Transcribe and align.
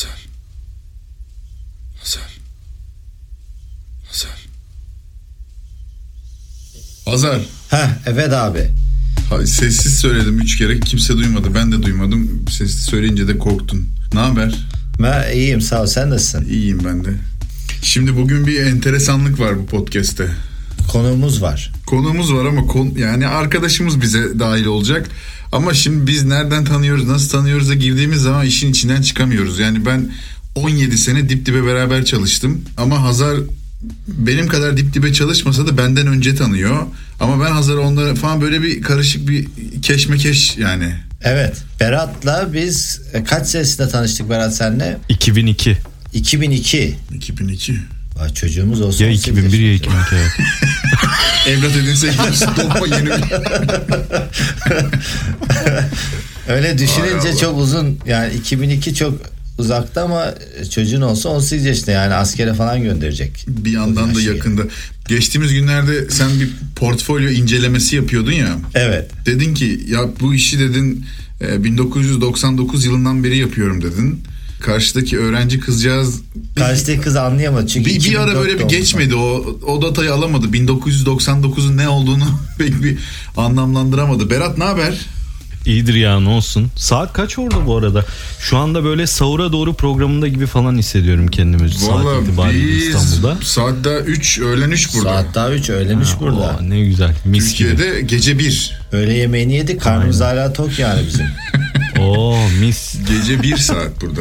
Hazar. 0.00 0.28
Hazar. 1.98 2.38
Hazar. 4.08 4.46
Hazar. 7.04 7.40
Heh 7.70 7.88
evet 8.06 8.32
abi. 8.32 8.70
Ha, 9.30 9.46
Sessiz 9.46 9.98
söyledim 9.98 10.40
üç 10.40 10.58
kere 10.58 10.80
kimse 10.80 11.16
duymadı. 11.16 11.54
Ben 11.54 11.72
de 11.72 11.82
duymadım. 11.82 12.44
Sessiz 12.50 12.80
söyleyince 12.84 13.28
de 13.28 13.38
korktun. 13.38 13.88
Ne 14.14 14.20
haber? 14.20 14.66
Ben 15.02 15.32
iyiyim 15.36 15.60
sağ 15.60 15.82
ol 15.82 15.86
sen 15.86 16.10
nasılsın? 16.10 16.44
İyiyim 16.44 16.84
ben 16.84 17.04
de. 17.04 17.14
Şimdi 17.82 18.16
bugün 18.16 18.46
bir 18.46 18.60
enteresanlık 18.66 19.40
var 19.40 19.58
bu 19.58 19.66
podcast'te. 19.66 20.30
Konuğumuz 20.88 21.42
var. 21.42 21.72
Konuğumuz 21.86 22.34
var 22.34 22.44
ama 22.44 22.66
kon, 22.66 22.92
yani 22.98 23.26
arkadaşımız 23.26 24.00
bize 24.00 24.38
dahil 24.38 24.64
olacak. 24.64 25.08
Ama 25.52 25.74
şimdi 25.74 26.06
biz 26.06 26.24
nereden 26.24 26.64
tanıyoruz, 26.64 27.08
nasıl 27.08 27.28
tanıyoruz 27.28 27.68
da 27.68 27.74
girdiğimiz 27.74 28.20
zaman 28.20 28.46
işin 28.46 28.70
içinden 28.70 29.02
çıkamıyoruz. 29.02 29.58
Yani 29.58 29.86
ben 29.86 30.10
17 30.54 30.98
sene 30.98 31.28
dip 31.28 31.46
dibe 31.46 31.66
beraber 31.66 32.04
çalıştım. 32.04 32.64
Ama 32.76 33.02
Hazar 33.02 33.36
benim 34.08 34.46
kadar 34.48 34.76
dip 34.76 34.94
dibe 34.94 35.12
çalışmasa 35.12 35.66
da 35.66 35.78
benden 35.78 36.06
önce 36.06 36.34
tanıyor. 36.34 36.86
Ama 37.20 37.44
ben 37.44 37.50
Hazar 37.50 37.74
onlara 37.74 38.14
falan 38.14 38.40
böyle 38.40 38.62
bir 38.62 38.82
karışık 38.82 39.28
bir 39.28 39.46
keşmekeş 39.82 40.56
yani. 40.56 40.94
Evet 41.22 41.56
Berat'la 41.80 42.52
biz 42.52 43.00
e, 43.12 43.24
kaç 43.24 43.48
senesinde 43.48 43.88
tanıştık 43.88 44.30
Berat 44.30 44.56
senle? 44.56 44.98
2002. 45.08 45.76
2002. 46.14 46.96
2002. 47.14 47.74
Vay, 48.20 48.34
çocuğumuz 48.34 48.80
olsa 48.80 49.04
Ya 49.04 49.10
18 49.10 49.28
2001 49.28 49.58
ya 49.58 49.72
yaşında. 49.72 49.88
2002. 49.88 50.16
evet. 50.16 50.30
Evlat 51.48 51.76
edinse 51.76 52.08
gidersin 52.12 52.48
yeni 52.90 53.06
bir... 53.06 53.12
Öyle 56.52 56.78
düşününce 56.78 57.36
çok 57.40 57.58
uzun 57.58 57.98
yani 58.06 58.34
2002 58.34 58.94
çok 58.94 59.14
uzakta 59.58 60.02
ama 60.02 60.34
çocuğun 60.70 61.00
olsa 61.00 61.28
18 61.28 61.64
yaşında 61.64 61.90
yani 61.90 62.14
askere 62.14 62.54
falan 62.54 62.82
gönderecek. 62.82 63.44
Bir 63.48 63.72
yandan 63.72 64.14
da 64.14 64.20
yakında. 64.20 64.62
Geçtiğimiz 65.08 65.52
günlerde 65.52 66.10
sen 66.10 66.40
bir 66.40 66.50
portfolyo 66.76 67.30
incelemesi 67.30 67.96
yapıyordun 67.96 68.32
ya. 68.32 68.58
Evet. 68.74 69.10
Dedin 69.26 69.54
ki 69.54 69.80
ya 69.88 70.00
bu 70.20 70.34
işi 70.34 70.58
dedin 70.58 71.04
e, 71.40 71.64
1999 71.64 72.84
yılından 72.84 73.24
beri 73.24 73.36
yapıyorum 73.36 73.82
dedin. 73.82 74.22
Karşıdaki 74.60 75.18
öğrenci 75.18 75.60
kızcağız 75.60 76.20
Karşıdaki 76.56 77.00
kız 77.00 77.16
anlayamadı 77.16 77.66
çünkü 77.66 77.90
bir, 77.90 78.04
bir 78.04 78.14
ara 78.16 78.30
2004 78.30 78.36
böyle 78.36 78.58
bir 78.58 78.64
geçmedi 78.64 79.14
o 79.14 79.56
o 79.66 79.82
datayı 79.82 80.12
alamadı 80.14 80.46
1999'un 80.46 81.76
ne 81.76 81.88
olduğunu 81.88 82.24
pek 82.58 82.82
bir 82.82 82.98
anlamlandıramadı. 83.36 84.30
Berat 84.30 84.58
ne 84.58 84.64
haber? 84.64 84.94
İyidir 85.66 85.94
ya 85.94 86.20
ne 86.20 86.28
olsun. 86.28 86.70
Saat 86.76 87.12
kaç 87.12 87.38
orada 87.38 87.66
bu 87.66 87.76
arada? 87.76 88.04
Şu 88.40 88.56
anda 88.56 88.84
böyle 88.84 89.06
sahura 89.06 89.52
doğru 89.52 89.74
programında 89.74 90.28
gibi 90.28 90.46
falan 90.46 90.78
hissediyorum 90.78 91.28
kendimi 91.28 91.70
saat 91.70 92.22
itibariyle 92.22 92.76
biz 92.76 92.86
İstanbul'da. 92.86 93.38
saat 93.42 93.84
daha 93.84 93.98
3 93.98 94.38
öğlen 94.38 94.70
3 94.70 94.94
burada. 94.94 95.08
Saat 95.08 95.34
daha 95.34 95.50
3 95.50 95.70
öğlen 95.70 96.00
3 96.00 96.08
burada. 96.20 96.56
Oo, 96.60 96.70
ne 96.70 96.80
güzel 96.80 97.14
mis 97.24 97.54
gibi. 97.58 97.68
Türkiye'de 97.68 98.00
gece 98.00 98.38
1. 98.38 98.80
Öğle 98.92 99.12
yemeğini 99.12 99.54
yedik 99.54 99.80
karnımız 99.80 100.20
hala 100.20 100.52
tok 100.52 100.78
yani 100.78 101.02
bizim. 101.06 101.26
Oo 102.04 102.36
mis. 102.60 102.94
Gece 103.08 103.42
1 103.42 103.56
saat 103.56 104.00
burada. 104.00 104.20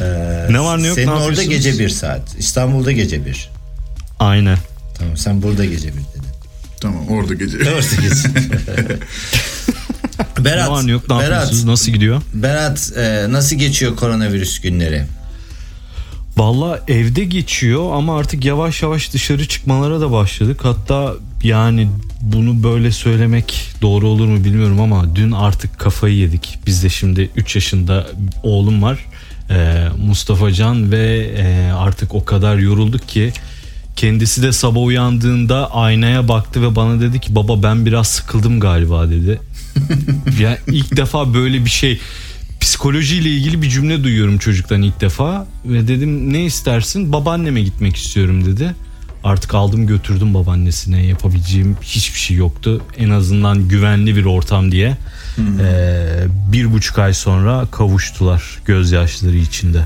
Ee, 0.00 0.52
Ne 0.52 0.60
var 0.60 0.82
ne 0.82 0.86
yok, 0.86 0.94
Senin 0.94 1.06
ne 1.06 1.12
orada 1.12 1.42
gece 1.42 1.78
1 1.78 1.88
saat. 1.88 2.34
İstanbul'da 2.38 2.92
gece 2.92 3.26
1. 3.26 3.50
Aynen. 4.18 4.58
Tamam 4.98 5.16
sen 5.16 5.42
burada 5.42 5.64
gece 5.64 5.88
1 5.88 5.92
dedin. 5.92 6.06
Tamam 6.80 7.08
orada 7.08 7.34
gece. 7.34 7.56
Orada 7.58 8.02
gece. 8.02 8.28
Berat, 10.44 10.68
ne 10.68 10.70
var 10.70 10.86
ne 10.86 10.90
yok 10.90 11.10
ne 11.10 11.18
Berat? 11.18 11.64
Nasıl 11.64 11.92
gidiyor? 11.92 12.22
Berat 12.34 12.92
e, 12.96 13.26
nasıl 13.32 13.56
geçiyor 13.56 13.96
koronavirüs 13.96 14.60
günleri? 14.60 15.04
Valla 16.36 16.80
evde 16.88 17.24
geçiyor 17.24 17.94
ama 17.94 18.18
artık 18.18 18.44
yavaş 18.44 18.82
yavaş 18.82 19.12
dışarı 19.12 19.48
çıkmalara 19.48 20.00
da 20.00 20.12
başladık. 20.12 20.60
Hatta 20.62 21.14
yani 21.42 21.88
bunu 22.20 22.62
böyle 22.62 22.92
söylemek 22.92 23.70
doğru 23.82 24.08
olur 24.08 24.26
mu 24.26 24.44
bilmiyorum 24.44 24.80
ama 24.80 25.16
dün 25.16 25.32
artık 25.32 25.78
kafayı 25.78 26.14
yedik. 26.16 26.58
Biz 26.66 26.82
de 26.84 26.88
şimdi 26.88 27.30
3 27.36 27.54
yaşında 27.54 28.06
oğlum 28.42 28.82
var. 28.82 29.04
Ee, 29.50 29.88
Mustafa 30.06 30.52
Can 30.52 30.92
ve 30.92 31.30
e, 31.38 31.72
artık 31.72 32.14
o 32.14 32.24
kadar 32.24 32.56
yorulduk 32.56 33.08
ki 33.08 33.32
kendisi 33.96 34.42
de 34.42 34.52
sabah 34.52 34.82
uyandığında 34.82 35.74
aynaya 35.74 36.28
baktı 36.28 36.62
ve 36.62 36.76
bana 36.76 37.00
dedi 37.00 37.20
ki 37.20 37.34
baba 37.34 37.62
ben 37.62 37.86
biraz 37.86 38.08
sıkıldım 38.08 38.60
galiba 38.60 39.10
dedi. 39.10 39.40
ya 40.40 40.58
ilk 40.66 40.96
defa 40.96 41.34
böyle 41.34 41.64
bir 41.64 41.70
şey 41.70 42.00
psikolojiyle 42.60 43.30
ilgili 43.30 43.62
bir 43.62 43.68
cümle 43.68 44.04
duyuyorum 44.04 44.38
çocuktan 44.38 44.82
ilk 44.82 45.00
defa 45.00 45.46
ve 45.64 45.88
dedim 45.88 46.32
ne 46.32 46.44
istersin 46.44 47.12
babaanneme 47.12 47.62
gitmek 47.62 47.96
istiyorum 47.96 48.44
dedi. 48.44 48.74
Artık 49.24 49.54
aldım 49.54 49.86
götürdüm 49.86 50.34
babaannesine 50.34 51.06
yapabileceğim 51.06 51.76
hiçbir 51.82 52.18
şey 52.18 52.36
yoktu. 52.36 52.82
En 52.98 53.10
azından 53.10 53.68
güvenli 53.68 54.16
bir 54.16 54.24
ortam 54.24 54.72
diye. 54.72 54.96
Ee, 55.38 56.24
bir 56.52 56.72
buçuk 56.72 56.98
ay 56.98 57.14
sonra 57.14 57.66
kavuştular 57.72 58.58
gözyaşları 58.64 59.36
içinde. 59.36 59.84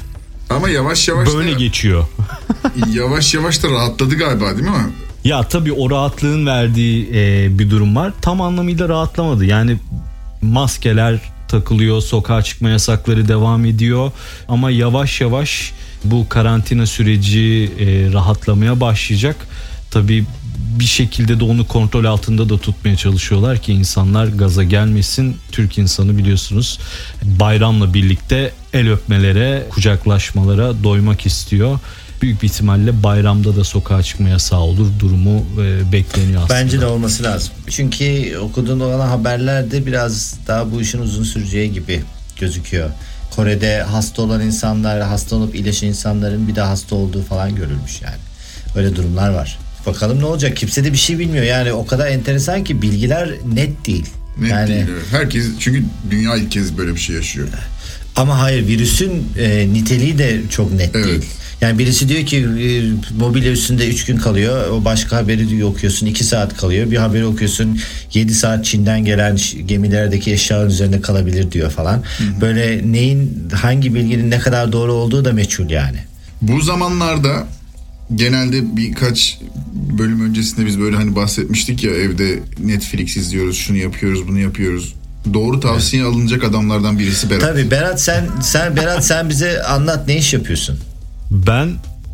Ama 0.50 0.69
yavaş 0.69 1.09
yavaş 1.09 1.28
Böyle 1.28 1.55
da, 1.55 1.59
geçiyor. 1.59 2.05
yavaş 2.93 3.34
yavaş 3.34 3.62
da 3.62 3.71
rahatladı 3.71 4.19
galiba 4.19 4.50
değil 4.50 4.69
mi? 4.69 4.93
Ya 5.25 5.43
tabii 5.43 5.72
o 5.72 5.91
rahatlığın 5.91 6.47
verdiği 6.47 7.10
e, 7.15 7.59
bir 7.59 7.71
durum 7.71 7.97
var. 7.97 8.12
Tam 8.22 8.41
anlamıyla 8.41 8.89
rahatlamadı. 8.89 9.44
Yani 9.44 9.77
maskeler 10.43 11.21
takılıyor, 11.49 12.00
sokağa 12.00 12.43
çıkma 12.43 12.69
yasakları 12.69 13.28
devam 13.28 13.65
ediyor. 13.65 14.12
Ama 14.49 14.71
yavaş 14.71 15.21
yavaş 15.21 15.72
bu 16.05 16.28
karantina 16.28 16.87
süreci 16.87 17.72
e, 17.78 18.12
rahatlamaya 18.12 18.81
başlayacak. 18.81 19.37
Tabii 19.91 20.25
bir 20.78 20.84
şekilde 20.84 21.41
de 21.41 21.44
onu 21.44 21.66
kontrol 21.66 22.04
altında 22.04 22.48
da 22.48 22.59
tutmaya 22.59 22.97
çalışıyorlar 22.97 23.59
ki 23.59 23.72
insanlar 23.72 24.26
gaza 24.26 24.62
gelmesin. 24.62 25.37
Türk 25.53 25.78
insanı 25.78 26.19
biliyorsunuz 26.19 26.78
bayramla 27.22 27.94
birlikte 27.94 28.53
el 28.72 28.91
öpmelere, 28.91 29.66
kucaklaşmalara 29.71 30.84
doymak 30.84 31.26
istiyor. 31.26 31.78
Büyük 32.22 32.43
bir 32.43 32.48
ihtimalle 32.48 33.03
bayramda 33.03 33.56
da 33.56 33.65
sokağa 33.65 34.03
çıkma 34.03 34.28
yasağı 34.28 34.60
olur. 34.60 34.87
Durumu 34.98 35.44
e, 35.60 35.93
bekleniyor 35.93 36.43
aslında. 36.43 36.60
Bence 36.60 36.81
de 36.81 36.87
olması 36.87 37.22
lazım. 37.22 37.53
Çünkü 37.69 38.37
okuduğun 38.38 38.81
olan 38.81 39.09
haberlerde 39.09 39.87
biraz 39.87 40.34
daha 40.47 40.72
bu 40.72 40.81
işin 40.81 40.98
uzun 40.98 41.25
süreceği 41.25 41.72
gibi 41.72 42.03
gözüküyor. 42.41 42.91
Kore'de 43.31 43.82
hasta 43.82 44.22
olan 44.22 44.41
insanlar, 44.41 45.03
hasta 45.03 45.37
olup 45.37 45.54
iyileşen 45.54 45.88
insanların 45.88 46.48
bir 46.48 46.54
daha 46.54 46.71
hasta 46.71 46.97
olduğu 46.97 47.22
falan 47.22 47.54
görülmüş 47.54 48.03
yani. 48.03 48.16
Öyle 48.77 48.97
durumlar 48.97 49.31
var. 49.31 49.59
Bakalım 49.86 50.20
ne 50.20 50.24
olacak? 50.24 50.56
Kimse 50.56 50.84
de 50.84 50.92
bir 50.92 50.98
şey 50.98 51.18
bilmiyor. 51.18 51.44
Yani 51.44 51.72
o 51.72 51.86
kadar 51.86 52.06
enteresan 52.06 52.64
ki 52.64 52.82
bilgiler 52.82 53.30
net 53.54 53.86
değil. 53.86 54.06
Net 54.41 54.50
yani 54.50 54.68
değil. 54.68 54.84
evet. 54.91 55.02
Herkes 55.10 55.46
çünkü 55.58 55.84
dünya 56.10 56.36
ilk 56.36 56.50
kez 56.52 56.78
böyle 56.78 56.94
bir 56.94 57.00
şey 57.00 57.16
yaşıyor. 57.16 57.48
ama 58.16 58.41
hayır 58.41 58.66
virüsün 58.66 59.28
e, 59.38 59.68
niteliği 59.72 60.18
de 60.18 60.41
çok 60.50 60.72
net 60.72 60.91
Evet. 60.96 61.06
değil. 61.06 61.22
Yani 61.60 61.78
birisi 61.78 62.08
diyor 62.08 62.26
ki 62.26 62.36
e, 62.36 62.82
mobilya 63.18 63.52
üstünde 63.52 63.88
3 63.88 64.04
gün 64.04 64.16
kalıyor. 64.16 64.70
O 64.70 64.84
başka 64.84 65.16
haberi 65.16 65.64
okuyorsun 65.64 66.06
2 66.06 66.24
saat 66.24 66.56
kalıyor. 66.56 66.91
Bir 66.91 66.97
haberi 66.97 67.24
okuyorsun 67.26 67.80
7 68.14 68.34
saat 68.34 68.64
Çin'den 68.64 69.04
gelen 69.04 69.38
gemilerdeki 69.66 70.32
eşyaların 70.32 70.70
üzerinde 70.70 71.00
kalabilir 71.00 71.52
diyor 71.52 71.70
falan. 71.70 72.02
Böyle 72.41 72.92
neyin 72.92 73.48
hangi 73.54 73.94
bilginin 73.94 74.30
ne 74.30 74.38
kadar 74.38 74.72
doğru 74.72 74.92
olduğu 74.92 75.24
da 75.24 75.32
meçhul 75.32 75.70
yani. 75.70 75.98
Bu 76.42 76.60
zamanlarda 76.60 77.47
genelde 78.15 78.76
birkaç 78.76 79.38
bölüm 79.98 80.21
öncesinde 80.21 80.66
biz 80.66 80.81
böyle 80.81 80.97
hani 80.97 81.16
bahsetmiştik 81.16 81.84
ya 81.84 81.91
evde 81.91 82.38
Netflix 82.59 83.16
izliyoruz, 83.16 83.56
şunu 83.56 83.76
yapıyoruz, 83.76 84.28
bunu 84.28 84.38
yapıyoruz. 84.38 84.94
Doğru 85.34 85.60
tavsiye 85.60 86.04
alınacak 86.04 86.44
adamlardan 86.44 86.98
birisi 86.98 87.31
Berat. 87.31 87.41
Tabii 87.41 87.71
Berat 87.71 88.00
sen 88.00 88.26
sen 88.43 88.76
Berat 88.76 89.06
sen 89.06 89.28
bize 89.28 89.62
anlat 89.62 90.09
ne 90.09 90.16
iş 90.16 90.32
yapıyorsun? 90.32 90.78
Ben 91.30 91.71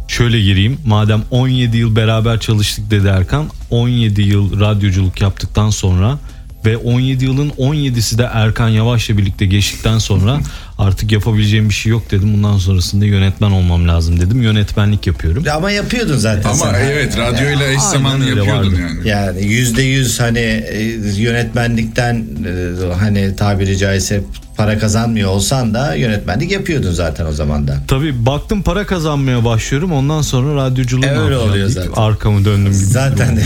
şöyle 0.08 0.40
gireyim. 0.40 0.78
Madem 0.86 1.22
17 1.30 1.76
yıl 1.76 1.96
beraber 1.96 2.40
çalıştık 2.40 2.90
dedi 2.90 3.06
Erkan. 3.06 3.46
17 3.70 4.22
yıl 4.22 4.60
radyoculuk 4.60 5.20
yaptıktan 5.20 5.70
sonra 5.70 6.18
ve 6.64 6.76
17 6.76 7.24
yılın 7.24 7.50
17'si 7.50 8.18
de 8.18 8.30
Erkan 8.32 8.68
Yavaş'la 8.68 9.18
birlikte 9.18 9.46
geçtikten 9.46 9.98
sonra 9.98 10.40
artık 10.78 11.12
yapabileceğim 11.12 11.68
bir 11.68 11.74
şey 11.74 11.90
yok 11.90 12.10
dedim. 12.10 12.32
Bundan 12.34 12.58
sonrasında 12.58 13.04
yönetmen 13.04 13.50
olmam 13.50 13.88
lazım 13.88 14.20
dedim. 14.20 14.42
Yönetmenlik 14.42 15.06
yapıyorum. 15.06 15.44
Ama 15.54 15.70
yapıyordun 15.70 16.16
zaten 16.16 16.48
Ama 16.50 16.54
sen. 16.72 16.74
evet 16.74 17.18
radyoyla 17.18 17.66
eş 17.70 17.80
zamanlı 17.80 18.24
yapıyordun 18.28 18.72
vardı. 18.72 18.80
yani. 18.80 19.08
Yani 19.08 19.44
yüzde 19.46 19.82
yüz 19.82 20.20
hani 20.20 20.38
e, 20.38 20.82
yönetmenlikten 21.16 22.14
e, 22.46 22.94
hani 22.94 23.36
tabiri 23.36 23.78
caizse 23.78 24.20
para 24.56 24.78
kazanmıyor 24.78 25.30
olsan 25.30 25.74
da 25.74 25.94
yönetmenlik 25.94 26.52
yapıyordun 26.52 26.92
zaten 26.92 27.26
o 27.26 27.32
zaman 27.32 27.68
da. 27.68 27.76
Tabii 27.88 28.26
baktım 28.26 28.62
para 28.62 28.86
kazanmaya 28.86 29.44
başlıyorum. 29.44 29.92
Ondan 29.92 30.22
sonra 30.22 30.54
radyoculuğu 30.64 31.06
E, 31.06 31.18
öyle 31.18 31.36
oluyor 31.36 31.68
zaten. 31.68 31.92
Arkamı 31.96 32.44
döndüm 32.44 32.72
gibi. 32.72 32.84
Zaten 32.84 33.38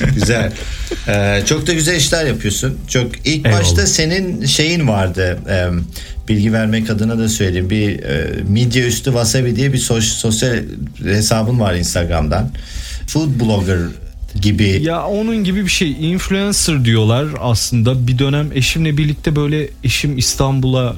güzel. 0.14 0.52
Ee, 1.08 1.42
çok 1.46 1.66
da 1.66 1.72
güzel 1.72 1.96
işler 1.96 2.26
yapıyorsun. 2.26 2.78
Çok 2.88 3.06
ilk 3.24 3.46
Eyvallah. 3.46 3.60
başta 3.60 3.86
senin 3.86 4.44
şeyin 4.46 4.88
vardı. 4.88 5.38
Ee, 5.50 5.66
bilgi 6.28 6.52
vermek 6.52 6.90
adına 6.90 7.18
da 7.18 7.28
söyleyeyim. 7.28 7.70
Bir 7.70 8.02
e, 8.02 8.30
midye 8.48 8.86
üstü 8.86 9.04
wasabi 9.04 9.56
diye 9.56 9.72
bir 9.72 9.78
sos- 9.78 10.00
sosyal 10.18 10.56
hesabım 11.04 11.60
var 11.60 11.74
Instagram'dan. 11.74 12.50
Food 13.06 13.28
blogger 13.40 13.78
gibi. 14.40 14.80
Ya 14.82 15.06
onun 15.06 15.44
gibi 15.44 15.64
bir 15.64 15.70
şey 15.70 16.12
influencer 16.12 16.84
diyorlar 16.84 17.26
aslında 17.40 18.06
bir 18.06 18.18
dönem 18.18 18.48
eşimle 18.54 18.96
birlikte 18.96 19.36
böyle 19.36 19.68
eşim 19.84 20.18
İstanbul'a 20.18 20.96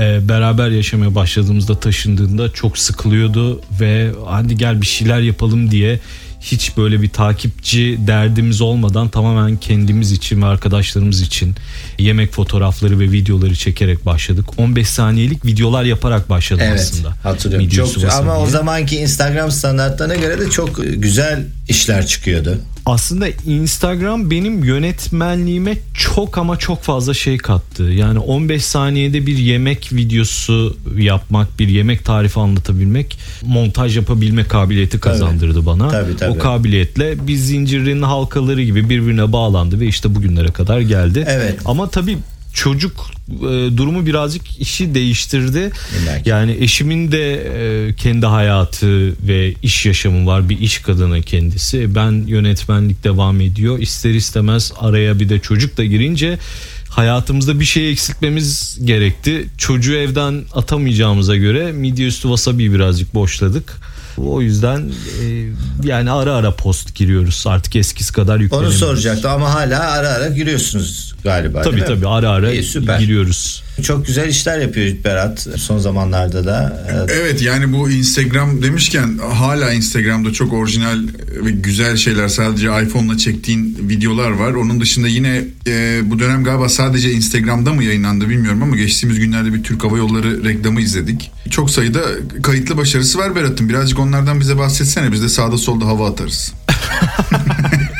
e, 0.00 0.28
beraber 0.28 0.68
yaşamaya 0.70 1.14
başladığımızda 1.14 1.80
taşındığında 1.80 2.52
çok 2.52 2.78
sıkılıyordu 2.78 3.60
ve 3.80 4.10
hadi 4.26 4.56
gel 4.56 4.80
bir 4.80 4.86
şeyler 4.86 5.20
yapalım 5.20 5.70
diye 5.70 6.00
hiç 6.40 6.76
böyle 6.76 7.02
bir 7.02 7.08
takipçi 7.08 7.98
derdimiz 8.06 8.60
olmadan 8.60 9.08
tamamen 9.08 9.56
kendimiz 9.56 10.12
için 10.12 10.42
ve 10.42 10.46
arkadaşlarımız 10.46 11.20
için 11.20 11.54
yemek 11.98 12.32
fotoğrafları 12.32 13.00
ve 13.00 13.10
videoları 13.12 13.54
çekerek 13.54 14.06
başladık. 14.06 14.46
15 14.58 14.88
saniyelik 14.88 15.44
videolar 15.44 15.84
yaparak 15.84 16.30
başladım 16.30 16.64
Evet 16.68 16.80
aslında. 16.80 17.14
hatırlıyorum. 17.22 17.66
Midye 17.66 17.84
Çok. 17.84 17.94
Ama 17.94 18.02
o 18.02 18.10
wasabi'ye. 18.10 18.50
zamanki 18.50 18.96
Instagram 18.96 19.50
standartlarına 19.50 20.14
göre 20.14 20.40
de 20.40 20.50
çok 20.50 20.80
güzel 20.96 21.46
işler 21.68 22.06
çıkıyordu. 22.06 22.58
Aslında 22.88 23.28
Instagram 23.46 24.30
benim 24.30 24.64
yönetmenliğime 24.64 25.74
çok 25.94 26.38
ama 26.38 26.56
çok 26.56 26.82
fazla 26.82 27.14
şey 27.14 27.38
kattı. 27.38 27.82
Yani 27.82 28.18
15 28.18 28.64
saniyede 28.64 29.26
bir 29.26 29.38
yemek 29.38 29.92
videosu 29.92 30.76
yapmak, 30.98 31.58
bir 31.58 31.68
yemek 31.68 32.04
tarifi 32.04 32.40
anlatabilmek, 32.40 33.18
montaj 33.46 33.96
yapabilme 33.96 34.44
kabiliyeti 34.44 35.00
kazandırdı 35.00 35.66
bana. 35.66 35.88
Tabii, 35.88 36.16
tabii. 36.16 36.30
O 36.30 36.38
kabiliyetle 36.38 37.26
bir 37.26 37.36
zincirin 37.36 38.02
halkaları 38.02 38.62
gibi 38.62 38.88
birbirine 38.90 39.32
bağlandı 39.32 39.80
ve 39.80 39.86
işte 39.86 40.14
bugünlere 40.14 40.48
kadar 40.48 40.80
geldi. 40.80 41.24
Evet. 41.28 41.58
Ama 41.64 41.90
tabii 41.90 42.18
çocuk 42.58 43.10
e, 43.28 43.76
durumu 43.76 44.06
birazcık 44.06 44.60
işi 44.60 44.94
değiştirdi. 44.94 45.70
İlla 46.02 46.22
ki. 46.22 46.30
Yani 46.30 46.56
eşimin 46.60 47.12
de 47.12 47.34
e, 47.34 47.94
kendi 47.94 48.26
hayatı 48.26 49.08
ve 49.28 49.54
iş 49.62 49.86
yaşamı 49.86 50.26
var. 50.26 50.48
Bir 50.48 50.58
iş 50.58 50.78
kadını 50.78 51.22
kendisi. 51.22 51.94
Ben 51.94 52.12
yönetmenlik 52.26 53.04
devam 53.04 53.40
ediyor. 53.40 53.78
İster 53.78 54.10
istemez 54.10 54.72
araya 54.80 55.20
bir 55.20 55.28
de 55.28 55.38
çocuk 55.38 55.76
da 55.76 55.84
girince 55.84 56.38
hayatımızda 56.98 57.60
bir 57.60 57.64
şey 57.64 57.90
eksiltmemiz 57.90 58.78
gerekti. 58.84 59.48
Çocuğu 59.58 59.94
evden 59.94 60.44
atamayacağımıza 60.54 61.36
göre 61.36 61.72
midye 61.72 62.06
üstü 62.06 62.22
wasabi 62.22 62.72
birazcık 62.74 63.14
boşladık. 63.14 63.76
O 64.18 64.40
yüzden 64.42 64.80
e, 65.22 65.24
yani 65.84 66.10
ara 66.10 66.34
ara 66.34 66.54
post 66.54 66.94
giriyoruz. 66.94 67.44
Artık 67.46 67.76
eskisi 67.76 68.12
kadar 68.12 68.34
Onu 68.34 68.42
yüklenemiyoruz. 68.42 68.78
soracaktım 68.80 69.30
ama 69.30 69.54
hala 69.54 69.80
ara 69.90 70.08
ara 70.08 70.28
giriyorsunuz 70.28 71.14
galiba 71.24 71.62
Tabii 71.62 71.76
değil 71.76 71.88
mi? 71.88 71.94
tabii 71.94 72.08
ara 72.08 72.30
ara 72.30 72.52
İyi, 72.52 72.62
süper. 72.62 72.98
giriyoruz. 73.00 73.62
Çok 73.82 74.06
güzel 74.06 74.28
işler 74.28 74.58
yapıyor 74.58 74.96
Berat 75.04 75.46
son 75.56 75.78
zamanlarda 75.78 76.44
da. 76.44 76.86
Evet 77.12 77.42
yani 77.42 77.72
bu 77.72 77.90
Instagram 77.90 78.62
demişken 78.62 79.18
hala 79.18 79.72
Instagram'da 79.72 80.32
çok 80.32 80.52
orijinal 80.52 80.98
ve 81.44 81.50
güzel 81.50 81.96
şeyler 81.96 82.28
sadece 82.28 82.66
iPhone'la 82.66 83.18
çektiğin 83.18 83.76
videolar 83.88 84.30
var. 84.30 84.52
Onun 84.52 84.80
dışında 84.80 85.08
yine 85.08 85.44
e, 85.66 86.00
bu 86.04 86.18
dönem 86.18 86.44
galiba 86.44 86.68
sadece 86.68 87.12
Instagram'da 87.12 87.72
mı 87.72 87.84
yayınlandı 87.84 88.28
bilmiyorum 88.28 88.62
ama 88.62 88.76
geçtiğimiz 88.76 89.18
günlerde 89.18 89.54
bir 89.54 89.62
Türk 89.62 89.84
Hava 89.84 89.98
Yolları 89.98 90.44
reklamı 90.44 90.80
izledik. 90.80 91.30
Çok 91.50 91.70
sayıda 91.70 92.00
kayıtlı 92.42 92.76
başarısı 92.76 93.18
var 93.18 93.34
Berat'ın. 93.34 93.68
Birazcık 93.68 93.98
onlardan 93.98 94.40
bize 94.40 94.58
bahsetsene. 94.58 95.12
Biz 95.12 95.22
de 95.22 95.28
sağda 95.28 95.58
solda 95.58 95.86
hava 95.86 96.10
atarız. 96.10 96.52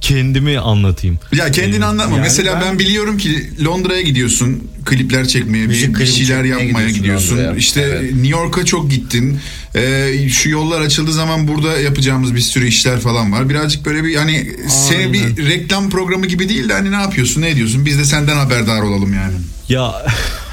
Kendimi 0.00 0.58
anlatayım. 0.58 1.18
Ya 1.32 1.50
kendini 1.50 1.84
Ee, 1.84 1.86
anlatma. 1.86 2.16
yani 2.16 2.22
Mesela 2.22 2.62
ben... 2.64 2.78
biliyorum 2.78 3.18
ki 3.18 3.50
Londra'ya 3.64 4.02
gidiyorsun 4.02 4.68
klipler 4.84 5.28
çekmeye, 5.28 5.66
Müzik 5.66 5.94
bir, 5.94 6.00
bir 6.00 6.06
şeyler 6.06 6.44
yapmaya 6.44 6.90
gidiyorsun 6.90 7.36
gidiyorsun. 7.36 7.58
İşte 7.58 7.80
Evet. 7.80 8.12
New 8.12 8.28
York'a 8.28 8.64
çok 8.64 8.90
gittin. 8.90 9.38
Ee, 9.74 10.28
şu 10.28 10.50
yollar 10.50 10.80
açıldığı 10.80 11.12
zaman 11.12 11.48
burada 11.48 11.78
yapacağımız 11.80 12.34
bir 12.34 12.40
sürü 12.40 12.66
işler 12.66 13.00
falan 13.00 13.32
var. 13.32 13.48
Birazcık 13.48 13.86
böyle 13.86 14.04
bir 14.04 14.16
hani 14.16 14.50
seni 14.68 15.12
bir 15.12 15.46
reklam 15.48 15.90
programı 15.90 16.26
gibi 16.26 16.48
değil 16.48 16.68
de 16.68 16.72
hani 16.72 16.90
ne 16.90 16.96
yapıyorsun, 16.96 17.42
ne 17.42 17.50
ediyorsun? 17.50 17.86
Biz 17.86 17.98
de 17.98 18.04
senden 18.04 18.36
haberdar 18.36 18.82
olalım 18.82 19.14
yani. 19.14 19.34
Ya 19.68 19.92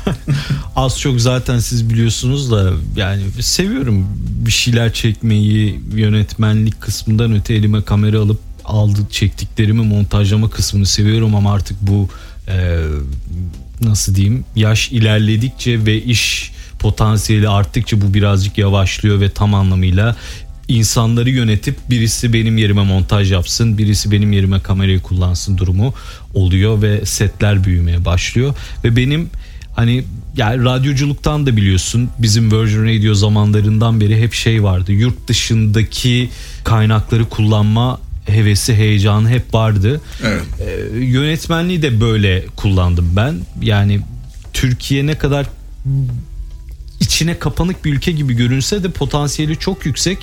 az 0.76 1.00
çok 1.00 1.22
zaten 1.22 1.60
siz 1.60 1.90
biliyorsunuz 1.90 2.52
da 2.52 2.74
yani 2.96 3.24
seviyorum 3.42 4.08
bir 4.46 4.52
şeyler 4.52 4.94
çekmeyi 4.94 5.80
yönetmenlik 5.96 6.82
kısmından 6.82 7.36
öte 7.36 7.54
elime 7.54 7.84
kamera 7.84 8.20
alıp 8.20 8.40
aldı 8.72 9.00
çektiklerimi 9.12 9.82
montajlama 9.82 10.50
kısmını 10.50 10.86
seviyorum 10.86 11.36
ama 11.36 11.54
artık 11.54 11.78
bu 11.82 12.10
e, 12.48 12.78
nasıl 13.82 14.16
diyeyim 14.16 14.46
yaş 14.56 14.92
ilerledikçe 14.92 15.86
ve 15.86 16.02
iş 16.02 16.52
potansiyeli 16.80 17.50
arttıkça 17.50 18.02
bu 18.02 18.14
birazcık 18.14 18.58
yavaşlıyor 18.58 19.22
ve 19.22 19.30
tam 19.30 19.54
anlamıyla 19.54 20.16
insanları 20.68 21.30
yönetip 21.30 21.76
birisi 21.90 22.34
benim 22.34 22.58
yerime 22.58 22.84
montaj 22.84 23.32
yapsın, 23.32 23.78
birisi 23.78 24.12
benim 24.12 24.32
yerime 24.34 24.60
kamerayı 24.60 25.02
kullansın 25.02 25.58
durumu 25.58 25.94
oluyor 26.34 26.82
ve 26.82 27.06
setler 27.06 27.64
büyümeye 27.64 28.06
başlıyor 28.06 28.56
ve 28.84 28.96
benim 28.96 29.30
hani 29.76 30.04
yani 30.38 30.64
radyoculuktan 30.64 31.46
da 31.46 31.58
biliyorsun 31.58 32.10
bizim 32.20 32.52
Virgin 32.52 32.86
Radio 32.86 33.14
zamanlarından 33.14 34.02
beri 34.02 34.22
hep 34.22 34.34
şey 34.34 34.64
vardı. 34.64 34.92
Yurt 34.92 35.28
dışındaki 35.28 36.30
kaynakları 36.64 37.26
kullanma 37.30 38.00
hevesi, 38.32 38.76
heyecanı 38.76 39.30
hep 39.30 39.54
vardı. 39.54 40.02
Evet. 40.24 40.44
Ee, 40.60 40.98
yönetmenliği 40.98 41.82
de 41.82 42.02
böyle 42.02 42.46
kullandım 42.56 43.10
ben. 43.16 43.36
Yani 43.62 44.00
Türkiye 44.54 45.08
ne 45.08 45.18
kadar 45.18 45.46
içine 47.00 47.40
kapanık 47.40 47.86
bir 47.86 47.94
ülke 47.94 48.12
gibi 48.12 48.34
görünse 48.34 48.84
de 48.84 48.90
potansiyeli 48.90 49.60
çok 49.60 49.86
yüksek 49.86 50.18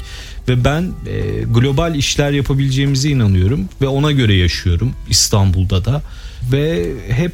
ve 0.48 0.64
ben 0.64 0.82
e, 0.82 1.42
global 1.42 1.94
işler 1.94 2.30
yapabileceğimize 2.30 3.08
inanıyorum 3.08 3.68
ve 3.82 3.88
ona 3.88 4.12
göre 4.12 4.34
yaşıyorum 4.34 4.92
İstanbul'da 5.10 5.84
da 5.84 6.02
ve 6.52 6.92
hep 7.08 7.32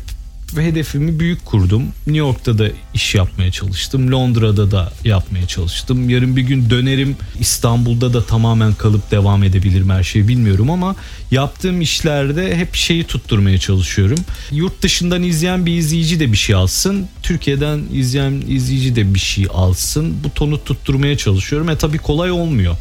hedefimi 0.62 1.21
büyük 1.21 1.45
kurdum. 1.45 1.83
New 1.83 2.17
York'ta 2.19 2.59
da 2.59 2.69
iş 2.95 3.15
yapmaya 3.15 3.51
çalıştım. 3.51 4.12
Londra'da 4.12 4.71
da 4.71 4.93
yapmaya 5.05 5.47
çalıştım. 5.47 6.11
Yarın 6.11 6.37
bir 6.37 6.43
gün 6.43 6.71
dönerim 6.71 7.17
İstanbul'da 7.41 8.15
da 8.15 8.25
tamamen 8.27 8.75
kalıp 8.75 9.11
devam 9.11 9.43
edebilirim 9.45 9.91
her 9.91 10.03
şeyi 10.03 10.29
bilmiyorum 10.29 10.71
ama 10.71 10.97
yaptığım 11.31 11.81
işlerde 11.81 12.56
hep 12.56 12.75
şeyi 12.75 13.05
tutturmaya 13.05 13.59
çalışıyorum. 13.59 14.19
Yurt 14.51 14.83
dışından 14.83 15.23
izleyen 15.23 15.67
bir 15.67 15.73
izleyici 15.79 16.21
de 16.21 16.33
bir 16.33 16.37
şey 16.37 16.55
alsın. 16.55 17.06
Türkiye'den 17.23 17.81
izleyen 17.93 18.43
izleyici 18.49 18.97
de 18.97 19.15
bir 19.15 19.19
şey 19.19 19.47
alsın. 19.55 20.15
Bu 20.25 20.31
tonu 20.31 20.65
tutturmaya 20.65 21.17
çalışıyorum. 21.17 21.69
E 21.69 21.77
tabii 21.77 21.99
kolay 21.99 22.31
olmuyor. 22.31 22.77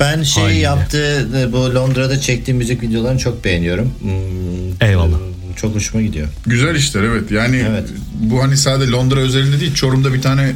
Ben 0.00 0.22
şey 0.22 0.42
Haliyle. 0.42 0.60
yaptığı 0.60 1.48
bu 1.52 1.74
Londra'da 1.74 2.20
çektiğim 2.20 2.58
müzik 2.58 2.82
videolarını 2.82 3.18
çok 3.18 3.44
beğeniyorum. 3.44 3.92
Hmm, 4.00 4.88
Eyvallah. 4.88 5.18
Çok 5.56 5.74
hoşuma 5.74 6.02
gidiyor. 6.02 6.28
Güzel 6.46 6.74
işler 6.74 7.02
evet. 7.02 7.30
Yani 7.30 7.64
Evet. 7.70 7.88
bu 8.14 8.42
hani 8.42 8.56
sadece 8.56 8.90
Londra 8.92 9.20
özelinde 9.20 9.60
değil. 9.60 9.74
Çorum'da 9.74 10.14
bir 10.14 10.22
tane 10.22 10.52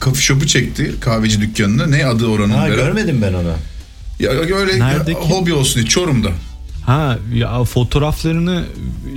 coffee 0.00 0.22
shop'u 0.22 0.46
çekti. 0.46 0.94
Kahveci 1.00 1.40
dükkanını. 1.40 1.90
Ne 1.92 2.06
adı 2.06 2.26
oranın? 2.26 2.50
Ha 2.54 2.66
Berat? 2.66 2.76
görmedim 2.76 3.22
ben 3.22 3.32
onu. 3.32 3.52
Ya 4.20 4.30
öyle 4.30 4.78
Neredeki? 4.78 5.18
hobi 5.18 5.52
olsun 5.52 5.74
diye 5.74 5.86
Çorum'da. 5.86 6.28
Ha 6.86 7.18
ya 7.34 7.64
fotoğraflarını. 7.64 8.64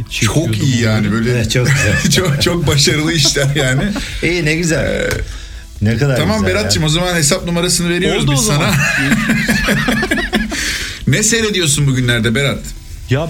Çok 0.09 0.63
iyi 0.63 0.81
yani 0.81 1.11
böyle. 1.11 1.31
Evet, 1.31 1.51
çok 1.51 1.67
güzel. 1.67 2.11
çok 2.11 2.41
çok 2.41 2.67
başarılı 2.67 3.13
işler 3.13 3.55
yani. 3.55 3.81
İyi 4.23 4.45
ne 4.45 4.55
güzel. 4.55 5.09
ne 5.81 5.97
kadar 5.97 6.17
Tamam. 6.17 6.45
Berat'cığım 6.45 6.83
o 6.83 6.89
zaman 6.89 7.15
hesap 7.15 7.45
numarasını 7.45 7.89
veriyoruz 7.89 8.23
Oldu 8.23 8.31
o 8.31 8.35
biz 8.35 8.41
zaman. 8.41 8.71
sana. 8.71 9.15
ne 11.07 11.23
seyrediyorsun 11.23 11.87
bugünlerde 11.87 12.35
Berat? 12.35 12.59
Ya 13.09 13.29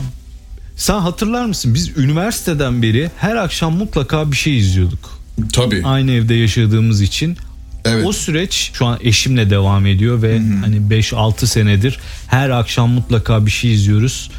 sen 0.79 1.00
hatırlar 1.00 1.45
mısın? 1.45 1.74
Biz 1.74 1.98
üniversiteden 1.98 2.81
beri 2.81 3.12
her 3.17 3.36
akşam 3.36 3.77
mutlaka 3.77 4.31
bir 4.31 4.38
şey 4.38 4.57
izliyorduk. 4.57 5.19
Tabii. 5.53 5.81
Aynı 5.86 6.12
evde 6.12 6.33
yaşadığımız 6.33 7.01
için. 7.01 7.38
Evet. 7.86 8.05
O 8.05 8.13
süreç 8.13 8.71
şu 8.74 8.86
an 8.86 9.00
eşimle 9.03 9.50
devam 9.50 9.86
ediyor 9.86 10.21
ve 10.21 10.39
hani 10.39 10.75
5-6 10.75 11.45
senedir 11.45 12.00
her 12.27 12.50
akşam 12.50 12.89
mutlaka 12.89 13.45
bir 13.45 13.51
şey 13.51 13.74
izliyoruz. 13.74 14.31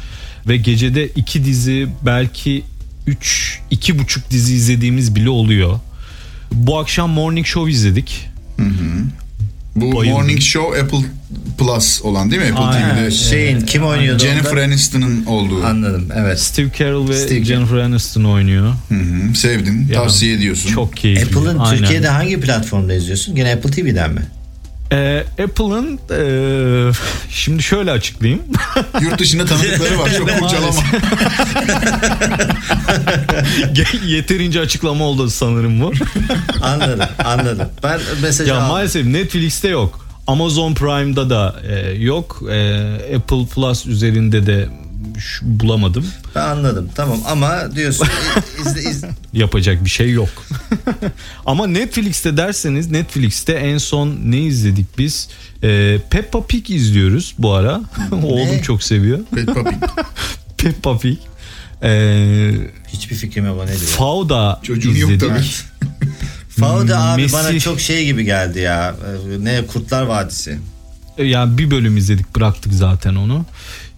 Ve 0.47 0.57
gecede 0.57 1.07
iki 1.07 1.45
dizi 1.45 1.87
belki 2.05 2.63
3 3.07 3.59
iki 3.71 3.99
buçuk 3.99 4.29
dizi 4.29 4.53
izlediğimiz 4.53 5.15
bile 5.15 5.29
oluyor. 5.29 5.79
Bu 6.51 6.79
akşam 6.79 7.09
Morning 7.09 7.45
Show 7.45 7.71
izledik. 7.71 8.27
Bu 9.75 9.95
Bayıldım. 9.95 10.19
Morning 10.19 10.41
Show 10.41 10.81
Apple 10.81 10.97
Plus 11.57 12.01
olan 12.01 12.31
değil 12.31 12.41
mi? 12.41 12.47
Apple 12.47 12.63
Aynen. 12.63 12.95
TV'de. 12.95 13.11
Şeyin 13.11 13.61
kim 13.61 13.83
oynuyordu 13.83 14.23
Jennifer 14.23 14.51
onda? 14.51 14.61
Aniston'ın 14.61 15.25
olduğu. 15.25 15.65
Anladım 15.65 16.09
evet. 16.15 16.39
Steve 16.39 16.67
Carell 16.77 17.09
ve 17.09 17.13
Steve 17.13 17.43
Jennifer 17.43 17.77
Aniston 17.77 18.23
oynuyor. 18.23 18.73
Hı 18.89 18.95
hı, 18.95 19.35
Sevdin, 19.35 19.87
Ya, 19.87 19.93
tavsiye 19.93 20.33
ediyorsun. 20.35 20.69
Çok 20.69 20.97
keyifli. 20.97 21.25
Apple'ın 21.25 21.59
Aynen. 21.59 21.77
Türkiye'de 21.77 22.07
hangi 22.07 22.39
platformda 22.39 22.93
izliyorsun? 22.93 23.35
Gene 23.35 23.53
Apple 23.53 23.71
TV'den 23.71 24.13
mi? 24.13 24.21
Ee, 24.91 25.23
Apple'ın 25.43 25.99
ee, 26.11 26.91
şimdi 27.29 27.63
şöyle 27.63 27.91
açıklayayım. 27.91 28.41
Yurt 29.01 29.19
dışında 29.19 29.45
tanıdıkları 29.45 29.99
var. 29.99 30.09
Çok 30.17 30.29
kurcalama. 30.39 30.81
Yeterince 34.05 34.59
açıklama 34.59 35.03
oldu 35.05 35.29
sanırım 35.29 35.81
bu. 35.81 35.91
Anladım 36.61 37.05
anladım. 37.25 37.67
Ben 37.83 37.99
mesajı 38.21 38.49
ya 38.49 38.57
aldım. 38.57 38.67
maalesef 38.67 39.05
Netflix'te 39.05 39.67
yok. 39.67 40.05
Amazon 40.27 40.73
Prime'da 40.73 41.29
da 41.29 41.55
e, 41.69 41.91
yok. 41.91 42.41
E, 42.51 42.77
Apple 43.15 43.45
Plus 43.55 43.85
üzerinde 43.85 44.45
de 44.45 44.69
bulamadım. 45.41 46.05
Ben 46.35 46.41
anladım 46.41 46.89
tamam 46.95 47.17
ama 47.27 47.75
diyorsun 47.75 48.07
izle, 48.65 48.81
iz- 48.81 48.90
Yapacak 49.33 49.85
bir 49.85 49.89
şey 49.89 50.11
yok. 50.11 50.29
Ama 51.45 51.67
Netflix'te 51.67 52.37
derseniz 52.37 52.91
Netflix'te 52.91 53.53
en 53.53 53.77
son 53.77 54.17
ne 54.25 54.39
izledik 54.39 54.97
biz? 54.97 55.29
E, 55.63 55.97
Peppa 56.09 56.45
Pig 56.45 56.69
izliyoruz 56.69 57.35
bu 57.39 57.53
ara. 57.53 57.81
Oğlum 58.23 58.61
çok 58.61 58.83
seviyor. 58.83 59.19
Peppa 59.35 59.63
Pig. 59.63 59.79
Peppa 60.57 60.97
Pig. 60.97 61.17
E, 61.83 62.51
hiçbir 62.87 63.15
fikrim 63.15 63.45
yok 63.45 63.57
o 63.61 63.63
ne 63.63 63.67
diyor. 63.67 63.79
Fauda 63.79 64.59
Çocuğun 64.63 64.95
yok 64.95 65.11
izledik. 65.11 65.29
tabii. 65.29 65.43
Fauda 66.49 67.01
abi 67.01 67.21
Messi- 67.21 67.33
bana 67.33 67.59
çok 67.59 67.79
şey 67.79 68.05
gibi 68.05 68.25
geldi 68.25 68.59
ya. 68.59 68.95
Ee, 69.05 69.43
Ne 69.43 69.65
Kurtlar 69.67 70.03
Vadisi. 70.03 70.59
Yani 71.17 71.57
bir 71.57 71.71
bölüm 71.71 71.97
izledik 71.97 72.35
bıraktık 72.35 72.73
zaten 72.73 73.15
onu. 73.15 73.45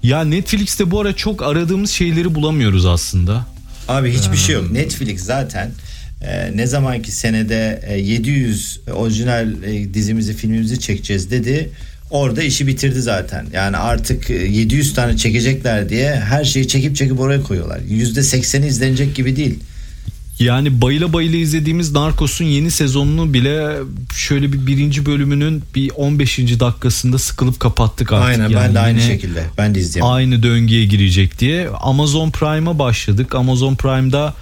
Ya 0.03 0.23
Netflix'te 0.23 0.91
bu 0.91 1.01
ara 1.01 1.13
çok 1.15 1.43
aradığımız 1.43 1.89
şeyleri 1.91 2.35
bulamıyoruz 2.35 2.85
aslında. 2.85 3.45
Abi 3.87 4.11
hiçbir 4.11 4.37
şey 4.37 4.55
yok. 4.55 4.71
Netflix 4.71 5.21
zaten 5.21 5.71
e, 6.21 6.57
ne 6.57 6.67
zamanki 6.67 7.11
senede 7.11 7.81
e, 7.87 7.97
700 7.99 8.79
orijinal 8.93 9.63
e, 9.63 9.93
dizimizi 9.93 10.33
filmimizi 10.33 10.79
çekeceğiz 10.79 11.31
dedi. 11.31 11.69
Orada 12.11 12.43
işi 12.43 12.67
bitirdi 12.67 13.01
zaten. 13.01 13.45
Yani 13.53 13.77
artık 13.77 14.29
e, 14.29 14.33
700 14.33 14.93
tane 14.93 15.17
çekecekler 15.17 15.89
diye 15.89 16.15
her 16.15 16.43
şeyi 16.43 16.67
çekip 16.67 16.95
çekip 16.95 17.19
oraya 17.19 17.41
koyuyorlar. 17.43 17.79
%80'i 17.79 18.67
izlenecek 18.67 19.15
gibi 19.15 19.35
değil. 19.35 19.59
Yani 20.39 20.81
bayıla 20.81 21.13
bayıla 21.13 21.37
izlediğimiz 21.37 21.91
Narcos'un 21.91 22.45
yeni 22.45 22.71
sezonunu 22.71 23.33
bile 23.33 23.77
şöyle 24.15 24.53
bir 24.53 24.67
birinci 24.67 25.05
bölümünün 25.05 25.63
bir 25.75 25.91
15. 25.95 26.37
dakikasında 26.39 27.17
sıkılıp 27.19 27.59
kapattık 27.59 28.13
artık. 28.13 28.27
Aynen 28.29 28.49
Yani 28.49 28.55
ben 28.55 28.75
de 28.75 28.79
aynı 28.79 29.01
şekilde. 29.01 29.45
Ben 29.57 29.75
de 29.75 29.79
izleyemem. 29.79 30.13
Aynı 30.13 30.43
döngüye 30.43 30.85
girecek 30.85 31.39
diye. 31.39 31.69
Amazon 31.69 32.29
Prime'a 32.31 32.79
başladık. 32.79 33.35
Amazon 33.35 33.75
Prime'da 33.75 34.33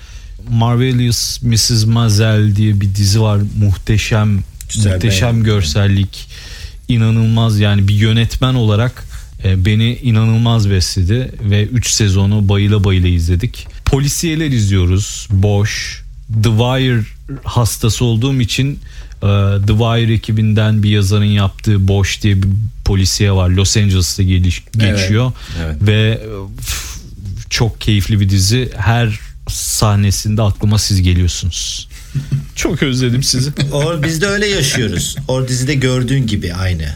Marvelous 0.50 1.42
Mrs. 1.44 1.86
Maisel 1.86 2.56
diye 2.56 2.82
bir 2.82 2.96
dizi 2.96 3.22
var. 3.22 3.40
Muhteşem 3.60 4.40
Güzel, 4.74 4.94
muhteşem 4.94 5.28
beğendim. 5.30 5.44
görsellik. 5.44 6.28
inanılmaz 6.88 7.60
yani 7.60 7.88
bir 7.88 7.94
yönetmen 7.96 8.54
olarak 8.54 9.04
e, 9.44 9.66
beni 9.66 9.96
inanılmaz 9.96 10.70
besledi 10.70 11.32
ve 11.50 11.64
3 11.66 11.90
sezonu 11.90 12.50
bayıla 12.50 12.84
bayıla 12.84 13.08
izledik. 13.08 13.68
Polisiyeler 13.92 14.52
izliyoruz. 14.52 15.28
Boş. 15.32 16.02
The 16.44 16.50
Wire 16.50 17.04
hastası 17.44 18.06
olduğum 18.06 18.42
için 18.42 18.80
e, 19.16 19.28
The 19.68 19.74
Wire 19.74 20.14
ekibinden 20.14 20.84
bir 20.84 20.90
yazarın 20.90 21.24
yaptığı 21.24 21.88
Boş 21.88 22.22
diye 22.22 22.44
bir 22.44 22.50
polisiye 22.86 23.32
var. 23.32 23.50
Los 23.50 23.78
Angeles'ta 23.78 24.24
geliş, 24.24 24.64
Evet, 24.80 25.00
geçiyor 25.00 25.32
evet. 25.64 25.76
ve 25.82 26.22
e, 26.24 26.28
çok 27.50 27.82
keyifli 27.82 28.20
bir 28.20 28.30
dizi. 28.30 28.72
Her 28.78 29.20
sahnesinde 29.48 30.42
aklıma 30.42 30.80
siz 30.80 31.02
geliyorsunuz. 31.02 31.90
çok 32.56 32.84
özledim 32.84 33.24
sizi. 33.24 33.52
Or, 33.72 34.04
biz 34.04 34.22
de 34.22 34.28
öyle 34.28 34.48
yaşıyoruz. 34.48 35.16
O 35.28 35.48
dizide 35.48 35.76
gördüğün 35.76 36.28
gibi 36.28 36.54
aynı. 36.54 36.84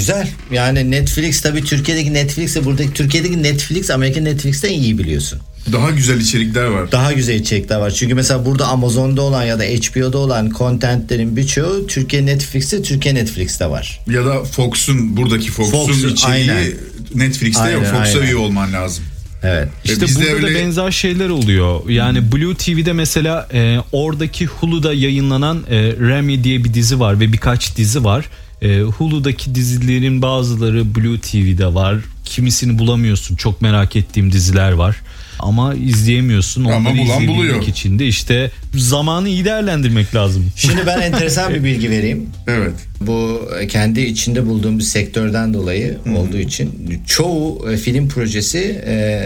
Güzel. 0.00 0.28
Yani 0.52 0.90
Netflix 0.90 1.40
tabii 1.40 1.64
Türkiye'deki 1.64 2.14
Netflix'e 2.14 2.64
buradaki 2.64 2.92
Türkiye'deki 2.92 3.42
Netflix 3.42 3.90
Amerika 3.90 4.20
Netflix'ten 4.20 4.70
iyi 4.70 4.98
biliyorsun. 4.98 5.38
Daha 5.72 5.90
güzel 5.90 6.20
içerikler 6.20 6.64
var. 6.64 6.92
Daha 6.92 7.12
güzel 7.12 7.34
içerikler 7.34 7.76
var. 7.76 7.90
Çünkü 7.90 8.14
mesela 8.14 8.46
burada 8.46 8.66
Amazon'da 8.66 9.22
olan 9.22 9.44
ya 9.44 9.58
da 9.58 9.62
HBO'da 9.62 10.18
olan 10.18 10.50
contentlerin 10.58 11.36
birçoğu 11.36 11.86
Türkiye 11.86 12.26
Netflix'te, 12.26 12.82
Türkiye 12.82 13.14
Netflix'te 13.14 13.66
var. 13.70 14.00
Ya 14.10 14.26
da 14.26 14.44
Fox'un 14.44 15.16
buradaki 15.16 15.50
Fox'un 15.50 15.86
Fox'un, 15.86 16.08
içeriği 16.08 16.52
aynen. 16.52 16.72
Netflix'te 17.14 17.70
yok. 17.70 17.82
Aynen, 17.86 17.96
Fox'a 18.04 18.18
aynen. 18.18 18.26
üye 18.26 18.36
olman 18.36 18.72
lazım. 18.72 19.04
Evet. 19.42 19.68
İşte 19.84 20.06
bizde 20.06 20.20
burada 20.20 20.42
da 20.42 20.46
öyle- 20.46 20.58
benzer 20.58 20.90
şeyler 20.90 21.28
oluyor. 21.28 21.88
Yani 21.88 22.32
Blue 22.32 22.54
TV'de 22.54 22.92
mesela 22.92 23.48
e, 23.52 23.78
oradaki 23.92 24.46
Hulu'da 24.46 24.92
yayınlanan 24.92 25.64
e, 25.70 25.76
Remy 25.82 26.44
diye 26.44 26.64
bir 26.64 26.74
dizi 26.74 27.00
var 27.00 27.20
ve 27.20 27.32
birkaç 27.32 27.76
dizi 27.76 28.04
var. 28.04 28.24
E, 28.62 28.80
Hulu'daki 28.80 29.54
dizilerin 29.54 30.22
bazıları 30.22 30.94
Blue 30.94 31.20
TV'de 31.20 31.74
var. 31.74 31.96
Kimisini 32.24 32.78
bulamıyorsun. 32.78 33.36
Çok 33.36 33.62
merak 33.62 33.96
ettiğim 33.96 34.32
diziler 34.32 34.72
var. 34.72 34.96
Ama 35.38 35.74
izleyemiyorsun. 35.74 36.64
Ama 36.64 36.76
Onları 36.76 36.92
bulan 36.94 37.04
izleyebilmek 37.04 37.36
buluyor. 37.36 37.62
için 37.66 37.98
de 37.98 38.06
işte 38.06 38.50
zamanı 38.74 39.28
iyi 39.28 39.44
değerlendirmek 39.44 40.14
lazım. 40.14 40.46
Şimdi 40.56 40.86
ben 40.86 41.00
enteresan 41.00 41.54
bir 41.54 41.64
bilgi 41.64 41.90
vereyim. 41.90 42.26
Evet. 42.46 42.74
Bu 43.00 43.48
kendi 43.68 44.00
içinde 44.00 44.46
bulduğum 44.46 44.78
bir 44.78 44.84
sektörden 44.84 45.54
dolayı 45.54 45.98
olduğu 46.16 46.38
için 46.38 47.00
çoğu 47.06 47.70
e, 47.72 47.76
film 47.76 48.08
projesi 48.08 48.82
e, 48.86 49.20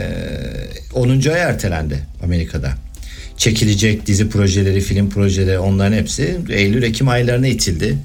10. 0.95 1.09
ay 1.11 1.41
ertelendi 1.41 2.07
Amerika'da. 2.25 2.84
Çekilecek 3.37 4.07
dizi 4.07 4.29
projeleri, 4.29 4.81
film 4.81 5.11
projeleri 5.11 5.59
onların 5.59 5.97
hepsi 5.97 6.39
Eylül-Ekim 6.49 7.09
aylarına 7.09 7.47
itildi. 7.47 7.97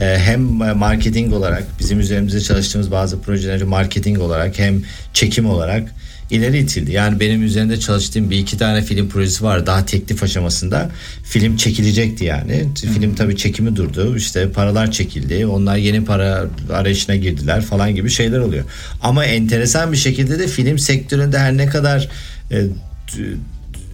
E, 0.00 0.18
hem 0.18 0.42
marketing 0.76 1.32
olarak 1.32 1.64
bizim 1.80 2.00
üzerimizde 2.00 2.40
çalıştığımız 2.40 2.90
bazı 2.90 3.20
projeleri 3.20 3.64
marketing 3.64 4.18
olarak 4.18 4.58
hem 4.58 4.82
çekim 5.12 5.46
olarak 5.46 5.94
ileri 6.30 6.58
itildi. 6.58 6.92
Yani 6.92 7.20
benim 7.20 7.42
üzerinde 7.42 7.80
çalıştığım 7.80 8.30
bir 8.30 8.38
iki 8.38 8.58
tane 8.58 8.82
film 8.82 9.08
projesi 9.08 9.44
var 9.44 9.66
daha 9.66 9.86
teklif 9.86 10.22
aşamasında. 10.22 10.90
Film 11.24 11.56
çekilecekti 11.56 12.24
yani. 12.24 12.64
Film 12.94 13.14
tabii 13.14 13.36
çekimi 13.36 13.76
durdu. 13.76 14.16
İşte 14.16 14.50
paralar 14.50 14.90
çekildi. 14.90 15.46
Onlar 15.46 15.76
yeni 15.76 16.04
para 16.04 16.46
arayışına 16.72 17.16
girdiler 17.16 17.62
falan 17.62 17.94
gibi 17.94 18.10
şeyler 18.10 18.38
oluyor. 18.38 18.64
Ama 19.02 19.24
enteresan 19.24 19.92
bir 19.92 19.96
şekilde 19.96 20.38
de 20.38 20.46
film 20.46 20.78
sektöründe 20.78 21.38
her 21.38 21.56
ne 21.56 21.66
kadar 21.66 22.08
e, 22.50 22.64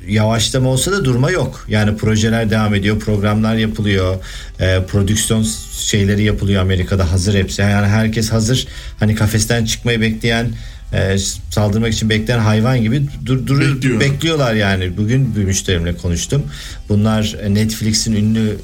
yavaşlama 0.09 0.69
olsa 0.69 0.93
da 0.93 1.05
durma 1.05 1.31
yok. 1.31 1.65
Yani 1.69 1.97
projeler 1.97 2.51
devam 2.51 2.75
ediyor, 2.75 3.01
programlar 3.01 3.55
yapılıyor, 3.57 4.17
e, 4.61 4.83
prodüksiyon 4.89 5.47
şeyleri 5.79 6.23
yapılıyor 6.23 6.63
Amerika'da 6.63 7.13
hazır 7.13 7.35
hepsi. 7.35 7.63
Yani 7.63 7.87
herkes 7.87 8.33
hazır. 8.33 8.67
Hani 8.99 9.15
kafesten 9.15 9.65
çıkmayı 9.65 10.01
bekleyen 10.01 10.47
e, 10.93 11.17
saldırmak 11.51 11.93
için 11.93 12.11
bekleyen 12.11 12.39
hayvan 12.39 12.83
gibi 12.83 13.03
dur, 13.27 13.47
dur, 13.47 13.61
Bekliyor. 13.61 14.01
bekliyorlar 14.01 14.55
yani. 14.55 14.97
Bugün 14.97 15.37
bir 15.37 15.45
müşterimle 15.45 15.97
konuştum. 15.97 16.43
Bunlar 16.89 17.37
e, 17.43 17.55
Netflix'in 17.55 18.13
ünlü 18.13 18.57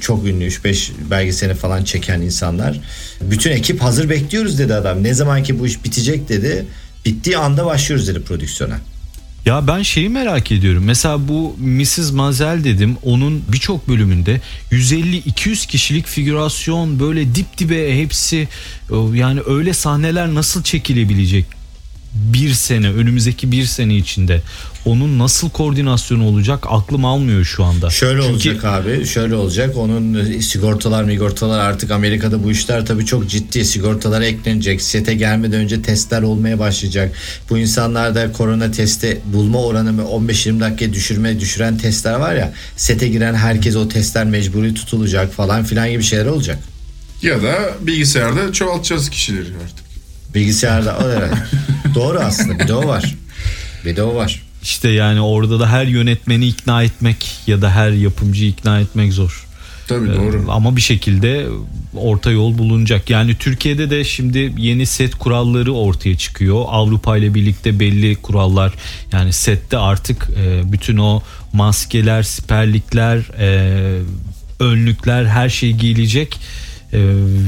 çok 0.00 0.26
ünlü 0.26 0.44
3-5 0.44 0.90
belgeselini 1.10 1.56
falan 1.56 1.84
çeken 1.84 2.20
insanlar. 2.20 2.80
Bütün 3.20 3.50
ekip 3.50 3.82
hazır 3.82 4.10
bekliyoruz 4.10 4.58
dedi 4.58 4.74
adam. 4.74 5.02
Ne 5.02 5.14
zaman 5.14 5.42
ki 5.42 5.58
bu 5.58 5.66
iş 5.66 5.84
bitecek 5.84 6.28
dedi. 6.28 6.66
Bittiği 7.04 7.36
anda 7.38 7.66
başlıyoruz 7.66 8.08
dedi 8.08 8.22
prodüksiyona. 8.22 8.78
Ya 9.46 9.66
ben 9.66 9.82
şeyi 9.82 10.08
merak 10.08 10.52
ediyorum. 10.52 10.84
Mesela 10.84 11.28
bu 11.28 11.56
Mrs. 11.58 12.12
Mazel 12.12 12.64
dedim. 12.64 12.96
Onun 13.02 13.44
birçok 13.52 13.88
bölümünde 13.88 14.40
150-200 14.72 15.66
kişilik 15.68 16.06
figürasyon 16.06 17.00
böyle 17.00 17.34
dip 17.34 17.58
dibe 17.58 17.98
hepsi 18.02 18.48
yani 19.14 19.40
öyle 19.46 19.72
sahneler 19.72 20.34
nasıl 20.34 20.62
çekilebilecek? 20.62 21.55
Bir 22.16 22.50
sene 22.52 22.90
önümüzdeki 22.90 23.52
bir 23.52 23.64
sene 23.64 23.96
içinde 23.96 24.42
onun 24.84 25.18
nasıl 25.18 25.50
koordinasyonu 25.50 26.24
olacak 26.26 26.64
aklım 26.68 27.04
almıyor 27.04 27.44
şu 27.44 27.64
anda. 27.64 27.90
Şöyle 27.90 28.20
Çünkü- 28.22 28.32
olacak 28.34 28.64
abi 28.64 29.06
şöyle 29.06 29.34
olacak 29.34 29.76
onun 29.76 30.14
e, 30.14 30.42
sigortalar 30.42 31.04
migortalar 31.04 31.58
artık 31.58 31.90
Amerika'da 31.90 32.44
bu 32.44 32.50
işler 32.50 32.86
tabii 32.86 33.06
çok 33.06 33.30
ciddi 33.30 33.64
sigortalara 33.64 34.24
eklenecek 34.26 34.82
sete 34.82 35.14
gelmeden 35.14 35.60
önce 35.60 35.82
testler 35.82 36.22
olmaya 36.22 36.58
başlayacak 36.58 37.16
bu 37.50 37.58
insanlarda 37.58 38.32
korona 38.32 38.70
testi 38.70 39.20
bulma 39.24 39.62
oranı 39.62 40.02
15-20 40.02 40.60
dakika 40.60 40.92
düşürme 40.92 41.40
düşüren 41.40 41.78
testler 41.78 42.14
var 42.14 42.34
ya 42.34 42.52
sete 42.76 43.08
giren 43.08 43.34
herkes 43.34 43.76
o 43.76 43.88
testler 43.88 44.24
mecburi 44.26 44.74
tutulacak 44.74 45.32
falan 45.32 45.64
filan 45.64 45.90
gibi 45.90 46.02
şeyler 46.02 46.26
olacak 46.26 46.58
Ya 47.22 47.42
da 47.42 47.54
bilgisayarda 47.80 48.52
çoğaltacağız 48.52 49.10
kişileri 49.10 49.40
artık. 49.64 49.86
bilgisayarda 50.34 50.98
o 51.04 51.08
evet. 51.08 51.30
doğru 51.96 52.18
aslında 52.18 52.58
bir 52.58 52.68
de 52.68 52.74
o 52.74 52.88
var 52.88 53.14
bir 53.84 53.96
de 53.96 54.02
o 54.02 54.14
var 54.14 54.42
İşte 54.62 54.88
yani 54.88 55.20
orada 55.20 55.60
da 55.60 55.70
her 55.70 55.86
yönetmeni 55.86 56.46
ikna 56.46 56.82
etmek 56.82 57.26
ya 57.46 57.62
da 57.62 57.70
her 57.70 57.90
yapımcıyı 57.90 58.50
ikna 58.50 58.80
etmek 58.80 59.12
zor. 59.12 59.46
Tabii 59.88 60.08
Ee, 60.08 60.14
doğru. 60.14 60.44
Ama 60.48 60.76
bir 60.76 60.80
şekilde 60.80 61.46
orta 61.96 62.30
yol 62.30 62.58
bulunacak. 62.58 63.10
Yani 63.10 63.34
Türkiye'de 63.34 63.90
de 63.90 64.04
şimdi 64.04 64.52
yeni 64.58 64.86
set 64.86 65.14
kuralları 65.14 65.72
ortaya 65.72 66.16
çıkıyor. 66.16 66.64
Avrupa 66.68 67.16
ile 67.16 67.34
birlikte 67.34 67.80
belli 67.80 68.16
kurallar. 68.16 68.72
Yani 69.12 69.32
sette 69.32 69.78
artık 69.78 70.28
e, 70.40 70.72
bütün 70.72 70.96
o 70.96 71.22
maskeler, 71.52 72.22
siperlikler, 72.22 73.18
e, 73.38 74.00
önlükler 74.60 75.24
her 75.24 75.48
şey 75.48 75.72
giyilecek. 75.72 76.40
E, 76.92 76.98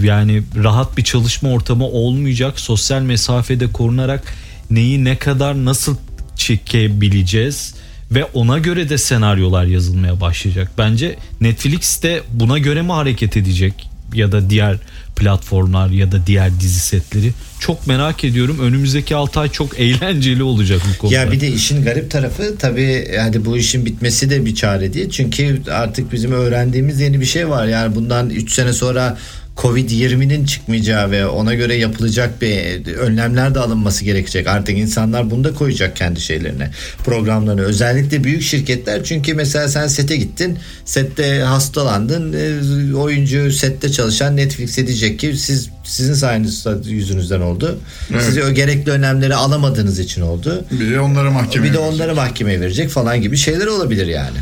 yani 0.02 0.42
rahat 0.62 0.96
bir 0.96 1.04
çalışma 1.04 1.50
ortamı 1.50 1.84
olmayacak. 1.84 2.60
Sosyal 2.60 3.02
mesafede 3.02 3.72
korunarak 3.72 4.34
neyi 4.70 5.04
ne 5.04 5.16
kadar 5.16 5.64
nasıl 5.64 5.96
çekebileceğiz 6.36 7.74
ve 8.10 8.24
ona 8.24 8.58
göre 8.58 8.88
de 8.88 8.98
senaryolar 8.98 9.64
yazılmaya 9.64 10.20
başlayacak. 10.20 10.70
Bence 10.78 11.16
Netflix 11.40 12.02
de 12.02 12.22
buna 12.32 12.58
göre 12.58 12.82
mi 12.82 12.92
hareket 12.92 13.36
edecek 13.36 13.90
ya 14.14 14.32
da 14.32 14.50
diğer 14.50 14.78
platformlar 15.16 15.88
ya 15.90 16.12
da 16.12 16.26
diğer 16.26 16.60
dizi 16.60 16.80
setleri 16.80 17.32
çok 17.60 17.86
merak 17.86 18.24
ediyorum. 18.24 18.58
Önümüzdeki 18.60 19.16
6 19.16 19.40
ay 19.40 19.50
çok 19.50 19.80
eğlenceli 19.80 20.42
olacak 20.42 20.80
bu 20.94 20.98
konuda. 20.98 21.14
Ya 21.14 21.32
bir 21.32 21.40
de 21.40 21.48
işin 21.48 21.84
garip 21.84 22.10
tarafı 22.10 22.56
tabii 22.58 23.16
hadi 23.18 23.44
bu 23.44 23.56
işin 23.56 23.86
bitmesi 23.86 24.30
de 24.30 24.44
bir 24.44 24.54
çare 24.54 24.92
değil. 24.92 25.10
Çünkü 25.10 25.62
artık 25.70 26.12
bizim 26.12 26.32
öğrendiğimiz 26.32 27.00
yeni 27.00 27.20
bir 27.20 27.26
şey 27.26 27.48
var. 27.48 27.66
Yani 27.66 27.94
bundan 27.94 28.30
3 28.30 28.52
sene 28.52 28.72
sonra 28.72 29.18
Covid-20'nin 29.58 30.44
çıkmayacağı 30.44 31.10
ve 31.10 31.26
ona 31.26 31.54
göre 31.54 31.74
yapılacak 31.74 32.42
bir 32.42 32.86
önlemler 32.86 33.54
de 33.54 33.60
alınması 33.60 34.04
gerekecek. 34.04 34.46
Artık 34.46 34.78
insanlar 34.78 35.30
bunu 35.30 35.44
da 35.44 35.54
koyacak 35.54 35.96
kendi 35.96 36.20
şeylerine, 36.20 36.70
programlarını. 37.04 37.62
Özellikle 37.62 38.24
büyük 38.24 38.42
şirketler 38.42 39.04
çünkü 39.04 39.34
mesela 39.34 39.68
sen 39.68 39.86
sete 39.86 40.16
gittin, 40.16 40.58
sette 40.84 41.40
hastalandın, 41.40 42.32
e, 42.32 42.94
oyuncu 42.94 43.52
sette 43.52 43.92
çalışan 43.92 44.36
Netflix'e 44.36 44.86
diyecek 44.86 45.18
ki 45.18 45.36
siz 45.36 45.70
sizin 45.84 46.14
sayenizde 46.14 46.90
yüzünüzden 46.90 47.40
oldu. 47.40 47.78
Evet. 48.10 48.22
Siz 48.22 48.38
o 48.38 48.50
gerekli 48.50 48.92
önlemleri 48.92 49.34
alamadığınız 49.34 49.98
için 49.98 50.22
oldu. 50.22 50.64
Bir 50.70 50.90
de 50.90 51.00
onlara 51.00 51.30
mahkeme. 51.30 51.66
Bir 51.66 51.72
de 51.72 51.78
onları 51.78 52.14
mahkemeye 52.14 52.60
verecek 52.60 52.90
falan 52.90 53.20
gibi 53.20 53.36
şeyler 53.36 53.66
olabilir 53.66 54.06
yani. 54.06 54.38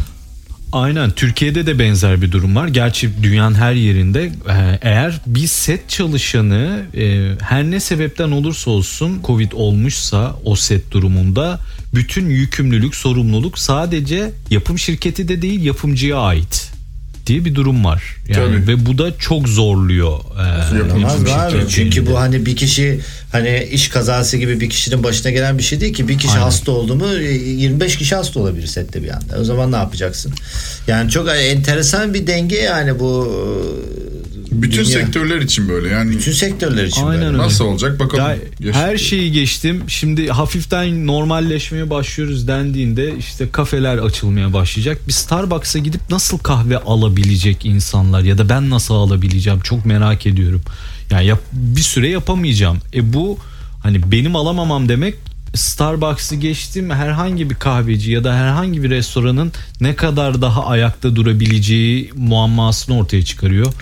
Aynen 0.77 1.11
Türkiye'de 1.11 1.67
de 1.67 1.79
benzer 1.79 2.23
bir 2.23 2.33
durum 2.33 2.57
var. 2.57 2.69
Gerçi 2.69 3.23
dünyanın 3.23 3.55
her 3.55 3.73
yerinde 3.73 4.25
e, 4.25 4.79
eğer 4.83 5.21
bir 5.27 5.47
set 5.47 5.89
çalışanı 5.89 6.83
e, 6.97 7.31
her 7.41 7.65
ne 7.65 7.81
sebepten 7.81 8.31
olursa 8.31 8.71
olsun 8.71 9.21
Covid 9.25 9.53
olmuşsa 9.53 10.37
o 10.45 10.57
set 10.57 10.91
durumunda 10.91 11.61
bütün 11.95 12.31
yükümlülük, 12.31 12.95
sorumluluk 12.97 13.59
sadece 13.59 14.31
yapım 14.51 14.79
şirketi 14.79 15.29
de 15.29 15.43
değil 15.43 15.65
yapımcıya 15.65 16.19
ait 16.19 16.76
diye 17.27 17.45
bir 17.45 17.55
durum 17.55 17.85
var. 17.85 18.17
Yani 18.29 18.57
Tabii. 18.57 18.67
ve 18.67 18.87
bu 18.87 18.99
da 18.99 19.19
çok 19.19 19.49
zorluyor. 19.49 20.19
e, 20.39 20.99
mı 20.99 21.09
abi? 21.09 21.51
şirketlerini 21.51 21.71
Çünkü 21.71 22.07
bu 22.07 22.21
hani 22.21 22.47
bir 22.47 22.57
kişi 22.57 23.01
hani 23.33 23.69
iş 23.71 23.89
kazası 23.89 24.37
gibi 24.37 24.61
bir 24.61 24.71
kişinin 24.71 25.05
başına 25.05 25.33
gelen 25.33 25.59
bir 25.59 25.63
şey 25.63 25.81
değil 25.81 25.95
ki. 25.95 26.09
Bir 26.09 26.19
kişi 26.19 26.33
Aynen. 26.33 26.43
hasta 26.43 26.73
oldu 26.73 26.95
mu 26.95 27.07
e, 27.19 27.33
25 27.33 27.97
kişi 27.97 28.15
hasta 28.15 28.41
olabilir 28.41 28.67
sette 28.67 29.03
bir 29.03 29.09
anda. 29.09 29.39
O 29.41 29.45
zaman 29.45 29.73
ne 29.73 29.77
yapacaksın? 29.77 30.33
Yani 30.87 31.11
çok 31.11 31.29
enteresan 31.29 32.15
bir 32.15 32.27
denge 32.27 32.57
yani 32.57 32.99
bu 32.99 33.33
e, 33.33 34.16
Bütün 34.63 34.85
dünya. 34.85 35.01
sektörler 35.01 35.41
için 35.41 35.69
böyle 35.69 35.89
yani 35.89 36.11
bütün 36.11 36.33
sektörler 36.33 36.85
için 36.85 37.03
Aynen 37.03 37.15
böyle. 37.15 37.27
öyle. 37.27 37.39
nasıl 37.39 37.65
olacak 37.65 38.01
bakalım. 38.01 38.25
Ya 38.61 38.73
her 38.73 38.97
şeyi 38.99 39.33
geçtim. 39.33 39.83
Şimdi 39.89 40.29
hafiften 40.29 41.07
normalleşmeye 41.07 41.91
başlıyoruz 41.91 42.49
dendiğinde 42.49 43.17
işte 43.19 43.51
kafeler 43.51 43.99
açılmaya 43.99 44.53
başlayacak. 44.53 44.99
Bir 45.09 45.13
Starbucks'a 45.13 45.79
gidip 45.79 46.01
nasıl 46.11 46.39
kahve 46.39 46.79
alabilecek 46.79 47.67
insanlar 47.67 48.21
ya 48.21 48.39
da 48.39 48.49
ben 48.49 48.71
nasıl 48.71 48.95
alabileceğim 48.95 49.61
çok 49.61 49.87
merak 49.87 50.27
ediyorum. 50.27 50.63
Yani 51.11 51.27
yap, 51.27 51.41
bir 51.53 51.81
süre 51.81 52.09
yapamayacağım. 52.09 52.79
E 52.95 53.13
bu 53.13 53.39
hani 53.83 54.13
benim 54.13 54.37
alamamam 54.37 54.89
demek 54.89 55.15
Starbucks'ı 55.55 56.35
geçtim 56.37 56.91
herhangi 56.91 57.51
bir 57.51 57.55
kahveci 57.55 58.13
ya 58.13 58.25
da 58.25 58.35
herhangi 58.35 58.83
bir 58.83 58.91
restoranın 58.91 59.53
ne 59.81 59.95
kadar 59.97 60.43
daha 60.43 60.67
ayakta 60.67 61.17
durabileceği 61.17 62.11
muammasını 62.17 62.99
ortaya 62.99 63.25
çıkarıyor. 63.25 63.73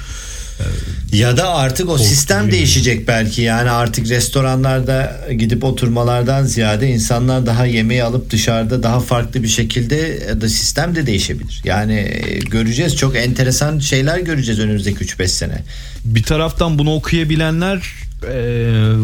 Ya 1.12 1.37
da 1.37 1.54
artık 1.54 1.88
o 1.88 1.99
sistem 1.99 2.50
değişecek 2.50 3.08
belki. 3.08 3.42
Yani 3.42 3.70
artık 3.70 4.08
restoranlarda 4.08 5.20
gidip 5.38 5.64
oturmalardan 5.64 6.44
ziyade 6.44 6.88
insanlar 6.88 7.46
daha 7.46 7.66
yemeği 7.66 8.04
alıp 8.04 8.30
dışarıda 8.30 8.82
daha 8.82 9.00
farklı 9.00 9.42
bir 9.42 9.49
şekilde 9.49 10.20
ya 10.28 10.40
da 10.40 10.49
sistem 10.49 10.94
de 10.94 11.06
değişebilir. 11.06 11.62
Yani 11.64 11.94
e, 11.94 12.38
göreceğiz. 12.38 12.96
Çok 12.96 13.16
enteresan 13.16 13.79
şeyler 13.79 14.18
göreceğiz 14.18 14.61
önümüzdeki 14.61 15.05
3-5 15.05 15.29
sene. 15.29 15.62
bir 16.05 16.22
taraftan 16.22 16.79
bunu 16.79 16.94
okuyabilenler 16.94 17.92
e, 18.33 18.37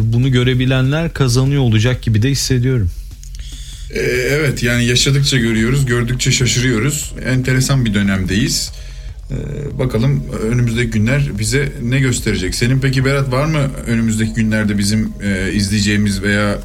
bunu 0.03 0.31
görebilenler 0.31 1.13
kazanıyor 1.13 1.61
olacak 1.61 2.01
gibi 2.01 2.21
de 2.21 2.29
hissediyorum. 2.29 2.91
Evet 4.29 4.63
yani 4.63 4.85
yaşadıkça 4.85 5.37
görüyoruz, 5.37 5.85
gördükçe 5.85 6.31
şaşırıyoruz. 6.31 7.13
Enteresan 7.25 7.85
bir 7.85 7.93
dönemdeyiz. 7.93 8.71
Ee, 9.31 9.79
bakalım 9.79 10.23
önümüzdeki 10.49 10.91
günler 10.91 11.39
bize 11.39 11.73
ne 11.83 11.99
gösterecek? 11.99 12.55
Senin 12.55 12.79
peki 12.79 13.05
Berat 13.05 13.31
var 13.31 13.45
mı 13.45 13.59
önümüzdeki 13.87 14.33
günlerde 14.33 14.77
bizim 14.77 15.13
e, 15.23 15.53
izleyeceğimiz 15.53 16.21
veya 16.23 16.57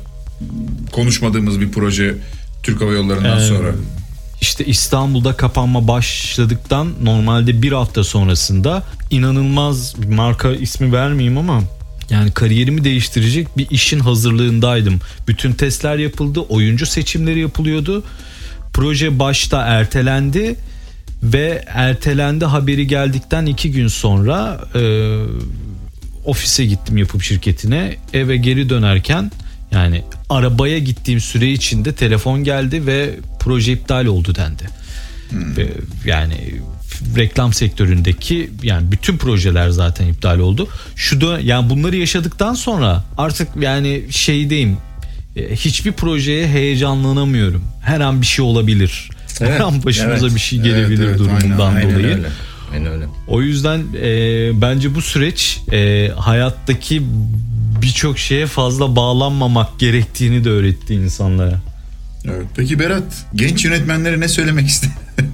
konuşmadığımız 0.93 1.61
bir 1.61 1.73
proje 1.73 2.15
Türk 2.63 2.81
Hava 2.81 2.93
Yolları'ndan 2.93 3.39
Ee, 3.41 3.47
sonra? 3.47 3.73
İşte 4.41 4.65
İstanbul'da 4.65 5.37
kapanma 5.37 5.89
başladıktan 5.89 6.93
normalde 7.03 7.63
bir 7.63 7.73
hafta 7.73 8.05
sonrasında 8.05 8.83
inanılmaz 9.11 10.03
bir 10.03 10.15
marka 10.15 10.53
ismi 10.53 10.93
vermeyeyim 10.93 11.39
ama 11.39 11.63
yani 12.11 12.31
kariyerimi 12.31 12.85
değiştirecek 12.85 13.59
bir 13.59 13.71
işin 13.71 14.01
hazırlığındaydım. 14.01 15.01
Bütün 15.29 15.53
testler 15.53 15.97
yapıldı, 15.99 16.41
oyuncu 16.41 16.87
seçimleri 16.87 17.41
yapılıyordu. 17.41 18.05
Proje 18.73 19.19
başta 19.19 19.63
ertelendi 19.63 20.57
ve 21.33 21.65
ertelendi 21.67 22.45
haberi 22.45 22.87
geldikten 22.87 23.47
iki 23.47 23.73
gün 23.73 23.89
sonra 23.89 24.61
e, 24.75 24.81
ofise 26.25 26.67
gittim 26.67 26.97
yapım 26.97 27.23
şirketine. 27.23 27.97
Eve 28.13 28.37
geri 28.37 28.69
dönerken 28.69 29.33
yani 29.73 30.03
arabaya 30.31 30.79
gittiğim 30.79 31.21
süre 31.21 31.53
içinde 31.53 31.93
telefon 31.93 32.45
geldi 32.45 32.87
ve 32.87 33.11
proje 33.41 33.73
iptal 33.73 34.07
oldu 34.07 34.35
dendi. 34.35 34.65
Ve 35.33 35.69
yani 36.05 36.55
reklam 37.17 37.53
sektöründeki 37.53 38.51
yani 38.63 38.93
bütün 38.93 39.19
projeler 39.19 39.69
zaten 39.69 40.07
iptal 40.07 40.39
oldu. 40.39 40.69
Şu 40.97 41.21
da 41.21 41.41
yani 41.41 41.71
bunları 41.71 41.97
yaşadıktan 41.97 42.55
sonra 42.55 43.05
artık 43.19 43.49
yani 43.61 44.03
şeydeyim 44.11 44.77
e, 45.37 45.57
hiçbir 45.57 45.93
projeye 45.93 46.49
heyecanlanamıyorum. 46.49 47.65
Her 47.83 48.01
an 48.01 48.21
bir 48.21 48.27
şey 48.27 48.45
olabilir. 48.45 49.11
Her 49.41 49.47
Evet, 49.47 49.61
an 49.61 49.85
başımıza 49.85 50.27
evet. 50.27 50.35
bir 50.35 50.41
şey 50.41 50.59
gelebilir 50.61 50.99
Evet, 51.05 51.09
evet, 51.09 51.19
durumundan 51.19 51.75
aynen, 51.75 51.91
dolayı. 51.91 52.07
öyle. 52.07 52.29
Aynen 52.73 52.93
öyle. 52.93 53.05
O 53.29 53.43
yüzden 53.43 53.79
e, 54.03 54.11
bence 54.61 54.95
bu 54.95 55.03
süreç 55.03 55.61
e, 55.73 56.09
hayattaki 56.17 57.03
birçok 57.83 58.19
şeye 58.19 58.47
fazla 58.47 58.97
bağlanmamak 58.97 59.79
gerektiğini 59.79 60.45
de 60.45 60.51
öğretti 60.51 60.95
insanlara. 60.95 61.61
Evet. 62.25 62.47
Peki 62.57 62.79
Berat, 62.79 63.27
genç 63.35 63.65
yönetmenlere 63.65 64.21
ne 64.21 64.29
söylemek 64.29 64.67
ister? 64.69 64.91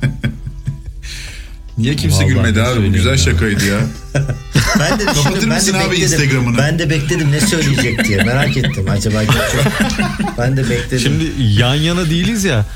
Niye 1.79 1.97
kimse 1.97 2.17
Vallahi 2.17 2.29
gülmedi 2.29 2.63
abi? 2.63 2.89
Bu 2.89 2.93
güzel 2.93 3.11
ya. 3.11 3.19
şakaydı 3.19 3.65
ya. 3.67 3.79
Ben 4.79 4.99
de 4.99 5.05
Kapatır 5.05 5.25
düşündüm, 5.31 5.51
ben 5.51 5.57
mısın 5.57 5.75
de 5.75 5.79
abi 5.79 5.91
bekledim. 5.91 6.03
Instagram'ını? 6.05 6.59
Ben 6.59 6.79
de 6.79 6.91
bekledim 6.91 7.33
ne 7.33 7.41
söyleyecek 7.41 8.05
diye 8.09 8.23
merak 8.25 8.57
ettim. 8.57 8.87
Acaba. 8.91 9.19
Ben 10.39 10.57
de 10.57 10.71
bekledim. 10.71 10.99
Şimdi 10.99 11.25
yan 11.61 11.75
yana 11.75 12.11
değiliz 12.11 12.45
ya. 12.45 12.67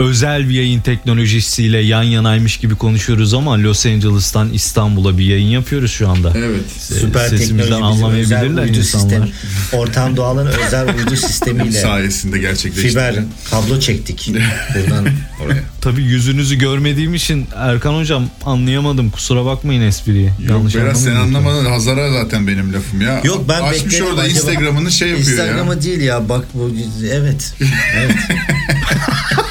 Özel 0.00 0.48
bir 0.48 0.54
yayın 0.54 0.80
teknolojisiyle 0.80 1.78
yan 1.78 2.02
yanaymış 2.02 2.56
gibi 2.56 2.74
konuşuyoruz 2.74 3.34
ama 3.34 3.58
Los 3.62 3.86
Angeles'tan 3.86 4.52
İstanbul'a 4.52 5.18
bir 5.18 5.24
yayın 5.24 5.48
yapıyoruz 5.48 5.92
şu 5.92 6.08
anda. 6.08 6.32
Evet. 6.36 6.60
Süper 7.00 7.28
Sesimizden 7.28 7.80
anlamayabilirler 7.82 8.62
uydu 8.64 8.78
insanlar. 8.78 8.82
sistemi. 8.82 9.30
Ortam 9.72 10.16
Doğan'ın 10.16 10.46
özel 10.46 10.88
uydu 10.96 11.16
sistemiyle 11.26 11.72
Sayesinde 11.80 12.38
gerçekleşti. 12.38 12.88
fiber 12.88 13.14
kablo 13.50 13.80
çektik. 13.80 14.30
Buradan 14.74 15.08
oraya. 15.44 15.60
Tabii 15.80 16.02
yüzünüzü 16.02 16.58
görmediğim 16.58 17.14
için 17.14 17.46
Erkan 17.56 17.94
hocam 17.94 18.24
anlayamadım. 18.44 19.10
Kusura 19.10 19.44
bakmayın 19.44 19.82
espriyi. 19.82 20.26
Yok 20.26 20.50
Yanlış 20.50 20.74
Berat 20.74 21.00
sen 21.00 21.14
anlamadın. 21.14 21.64
Hazara 21.66 22.12
zaten 22.12 22.46
benim 22.46 22.72
lafım 22.72 23.00
ya. 23.00 23.20
Yok 23.24 23.44
ben 23.48 23.62
Açmış 23.62 23.84
bekledim. 23.84 24.06
orada 24.06 24.26
Instagram'ını 24.28 24.90
şey 24.92 25.08
yapıyor 25.08 25.28
Instagram'ı 25.28 25.74
ya. 25.74 25.82
değil 25.82 26.00
ya 26.00 26.28
bak 26.28 26.44
bu 26.54 26.70
evet. 27.12 27.54
evet. 27.96 28.14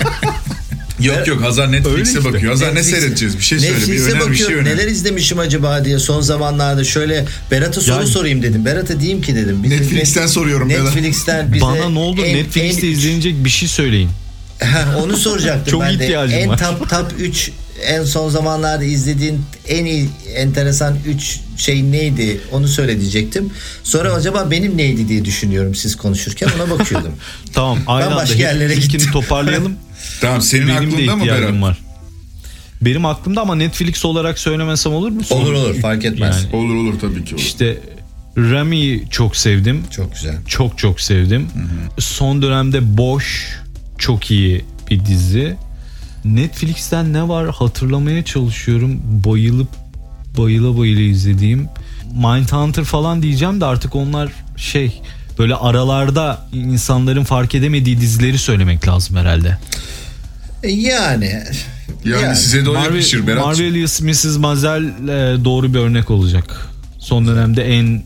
Yok 0.99 1.27
yok 1.27 1.41
Hazar 1.41 1.71
Netflix'e 1.71 1.91
Öyle 1.99 2.03
işte. 2.03 2.23
bakıyor. 2.25 2.51
Hazar 2.51 2.75
ne 2.75 2.79
Netflix'e- 2.79 2.91
seyredeceğiz? 2.99 3.37
Bir 3.37 3.43
şey 3.43 3.59
söyle. 3.59 3.73
Bir 3.73 3.79
Netflix'e 3.79 4.03
öner 4.11 4.15
bir 4.15 4.19
bakıyorum. 4.29 4.53
şey 4.55 4.55
öner. 4.55 4.77
Neler 4.77 4.87
izlemişim 4.87 5.39
acaba 5.39 5.85
diye 5.85 5.99
son 5.99 6.21
zamanlarda 6.21 6.83
şöyle 6.83 7.25
Berat'a 7.51 7.81
soru 7.81 7.95
Yani- 7.95 8.07
sorayım 8.07 8.43
dedim. 8.43 8.65
Berat'a 8.65 8.99
diyeyim 8.99 9.21
ki 9.21 9.35
dedim. 9.35 9.63
Bize 9.63 9.75
Netflix'ten 9.75 10.27
soruyorum 10.27 10.69
ya 10.69 10.79
da. 10.79 10.83
Netflix'ten 10.83 11.53
bize 11.53 11.61
Bana 11.65 11.89
ne 11.89 11.99
olur 11.99 12.23
en- 12.25 12.37
Netflix'te 12.37 12.87
en- 12.87 12.91
izlenecek 12.91 13.45
bir 13.45 13.49
şey 13.49 13.69
söyleyin. 13.69 14.09
Onu 15.03 15.17
soracaktım 15.17 15.71
Çok 15.71 15.81
ben 15.81 15.99
de. 15.99 16.03
ihtiyacım 16.03 16.39
En 16.39 16.49
var. 16.49 16.57
top 16.57 16.89
top 16.89 17.05
3 17.19 17.51
en 17.85 18.03
son 18.03 18.29
zamanlarda 18.29 18.83
izlediğin 18.83 19.41
en 19.67 19.85
iyi 19.85 20.09
enteresan 20.35 20.97
3 21.07 21.39
şey 21.57 21.91
neydi 21.91 22.41
onu 22.51 22.67
söyle 22.67 22.99
diyecektim. 23.01 23.49
Sonra 23.83 24.13
acaba 24.13 24.51
benim 24.51 24.77
neydi 24.77 25.07
diye 25.07 25.25
düşünüyorum 25.25 25.75
siz 25.75 25.95
konuşurken 25.95 26.49
ona 26.57 26.79
bakıyordum. 26.79 27.11
Tamam 27.53 27.77
aynı 27.87 28.05
anda 28.05 28.15
başka 28.15 28.39
yerlere 28.39 28.63
hepimizinkini 28.69 28.97
gittim. 29.01 29.11
toparlayalım. 29.13 29.73
Tamam 30.21 30.41
senin 30.41 30.67
Benim 30.67 30.91
de 30.91 30.95
aklında 30.95 31.15
mı 31.15 31.25
Berat? 31.25 31.61
var. 31.61 31.77
Benim 32.81 33.05
aklımda 33.05 33.41
ama 33.41 33.55
Netflix 33.55 34.05
olarak 34.05 34.39
söylemesem 34.39 34.93
olur 34.93 35.09
mu? 35.11 35.21
olur 35.29 35.53
olur 35.53 35.75
fark 35.75 36.05
etmez. 36.05 36.43
Yani 36.53 36.55
Olur 36.63 36.75
olur 36.75 36.99
tabii 36.99 37.25
ki 37.25 37.35
olur. 37.35 37.43
işte 37.43 37.77
Rami'yi 38.37 39.03
çok 39.09 39.35
sevdim. 39.35 39.83
Çok 39.91 40.13
güzel. 40.13 40.35
Çok 40.47 40.77
çok 40.77 41.01
sevdim. 41.01 41.47
Son 41.99 42.41
dönemde 42.41 42.97
Boş 42.97 43.55
çok 43.97 44.31
iyi 44.31 44.65
bir 44.91 45.05
dizi. 45.05 45.55
Netflix'ten 46.25 47.13
ne 47.13 47.27
var 47.27 47.49
hatırlamaya 47.49 48.25
çalışıyorum. 48.25 49.01
Bayılıp 49.25 49.67
bayıla 50.37 50.77
bayıla 50.77 51.01
izlediğim. 51.01 51.69
Mindhunter 52.13 52.83
falan 52.83 53.21
diyeceğim 53.21 53.61
de 53.61 53.65
artık 53.65 53.95
onlar 53.95 54.31
şey 54.57 55.01
böyle 55.39 55.55
aralarda 55.55 56.47
insanların 56.53 57.23
fark 57.23 57.55
edemediği 57.55 58.01
dizileri 58.01 58.37
söylemek 58.37 58.87
lazım 58.87 59.17
herhalde. 59.17 59.57
Yani 60.63 61.43
yani, 62.05 62.23
yani. 62.23 62.35
size 62.35 62.65
de 62.65 62.69
o 62.69 62.73
Marvel, 62.73 62.95
yakışır 62.95 63.27
Berat. 63.27 63.45
Marvelous 63.45 64.01
Mrs. 64.01 64.37
Maisel 64.37 64.83
e, 64.83 65.45
doğru 65.45 65.73
bir 65.73 65.79
örnek 65.79 66.11
olacak. 66.11 66.69
Son 66.99 67.27
dönemde 67.27 67.63
en 67.63 68.03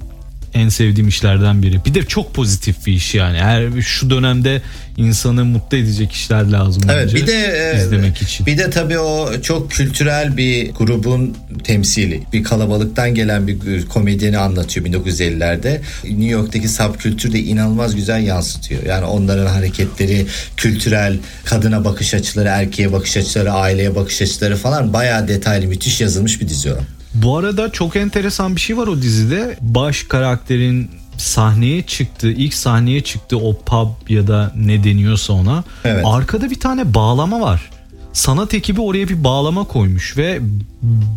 en 0.53 0.69
sevdiğim 0.69 1.07
işlerden 1.07 1.61
biri. 1.61 1.85
Bir 1.85 1.93
de 1.93 2.05
çok 2.05 2.33
pozitif 2.33 2.85
bir 2.85 2.93
iş 2.93 3.15
yani. 3.15 3.37
Her 3.37 3.81
şu 3.81 4.09
dönemde 4.09 4.61
insanı 4.97 5.45
mutlu 5.45 5.77
edecek 5.77 6.11
işler 6.11 6.51
lazım 6.51 6.83
Evet 6.89 7.03
bence 7.03 7.17
bir 7.17 7.27
de 7.27 7.73
izlemek 7.77 8.21
için. 8.21 8.45
Bir 8.45 8.57
de 8.57 8.69
tabii 8.69 8.99
o 8.99 9.41
çok 9.41 9.71
kültürel 9.71 10.37
bir 10.37 10.71
grubun 10.71 11.37
temsili. 11.63 12.23
Bir 12.33 12.43
kalabalıktan 12.43 13.15
gelen 13.15 13.47
bir 13.47 13.85
komedyeni 13.85 14.37
anlatıyor 14.37 14.85
1950'lerde. 14.85 15.81
New 16.03 16.25
York'taki 16.25 16.69
subkültür 16.69 17.33
de 17.33 17.39
inanılmaz 17.39 17.95
güzel 17.95 18.23
yansıtıyor. 18.23 18.83
Yani 18.83 19.05
onların 19.05 19.45
hareketleri, 19.45 20.25
kültürel 20.57 21.17
kadına 21.45 21.85
bakış 21.85 22.13
açıları, 22.13 22.47
erkeğe 22.47 22.93
bakış 22.93 23.17
açıları, 23.17 23.51
aileye 23.51 23.95
bakış 23.95 24.21
açıları 24.21 24.55
falan 24.55 24.93
bayağı 24.93 25.27
detaylı, 25.27 25.67
müthiş 25.67 26.01
yazılmış 26.01 26.41
bir 26.41 26.49
dizi 26.49 26.71
o. 26.71 26.77
Bu 27.13 27.37
arada 27.37 27.71
çok 27.71 27.95
enteresan 27.95 28.55
bir 28.55 28.61
şey 28.61 28.77
var 28.77 28.87
o 28.87 29.01
dizide. 29.01 29.57
Baş 29.61 30.03
karakterin 30.03 30.89
sahneye 31.17 31.81
çıktığı, 31.81 32.31
ilk 32.31 32.53
sahneye 32.53 33.01
çıktığı 33.01 33.37
o 33.37 33.59
pub 33.59 34.09
ya 34.09 34.27
da 34.27 34.51
ne 34.55 34.83
deniyorsa 34.83 35.33
ona. 35.33 35.63
Evet. 35.85 36.05
Arkada 36.05 36.49
bir 36.49 36.59
tane 36.59 36.93
bağlama 36.93 37.41
var. 37.41 37.69
Sanat 38.13 38.53
ekibi 38.53 38.81
oraya 38.81 39.09
bir 39.09 39.23
bağlama 39.23 39.63
koymuş 39.63 40.17
ve 40.17 40.39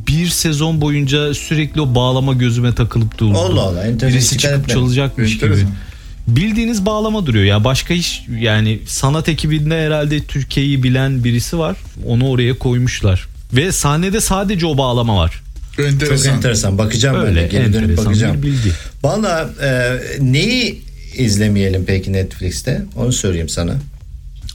bir 0.08 0.26
sezon 0.26 0.80
boyunca 0.80 1.34
sürekli 1.34 1.80
o 1.80 1.94
bağlama 1.94 2.32
gözüme 2.32 2.74
takılıp 2.74 3.18
durdu. 3.18 3.38
Allah 3.38 3.62
Allah. 3.62 3.84
Birisi 4.08 4.38
çıkıp 4.38 4.68
çalacakmış 4.68 5.38
gibi. 5.38 5.66
Bildiğiniz 6.28 6.86
bağlama 6.86 7.26
duruyor 7.26 7.44
ya 7.44 7.64
başka 7.64 7.94
hiç 7.94 8.22
yani 8.40 8.80
sanat 8.86 9.28
ekibinde 9.28 9.86
herhalde 9.86 10.20
Türkiye'yi 10.20 10.82
bilen 10.82 11.24
birisi 11.24 11.58
var 11.58 11.76
onu 12.06 12.28
oraya 12.28 12.58
koymuşlar 12.58 13.26
ve 13.52 13.72
sahnede 13.72 14.20
sadece 14.20 14.66
o 14.66 14.78
bağlama 14.78 15.16
var. 15.16 15.42
Enteresan. 15.78 16.16
Çok 16.16 16.26
enteresan. 16.36 16.78
Bakacağım 16.78 17.16
Öyle 17.16 17.26
böyle. 17.26 17.46
Geri 17.48 17.72
dönüp 17.72 17.96
bakacağım. 17.98 18.42
bilgi. 18.42 18.70
Valla 19.02 19.50
e, 19.62 19.96
neyi 20.20 20.82
izlemeyelim 21.16 21.84
peki 21.86 22.12
Netflix'te? 22.12 22.82
Onu 22.96 23.12
söyleyeyim 23.12 23.48
sana. 23.48 23.74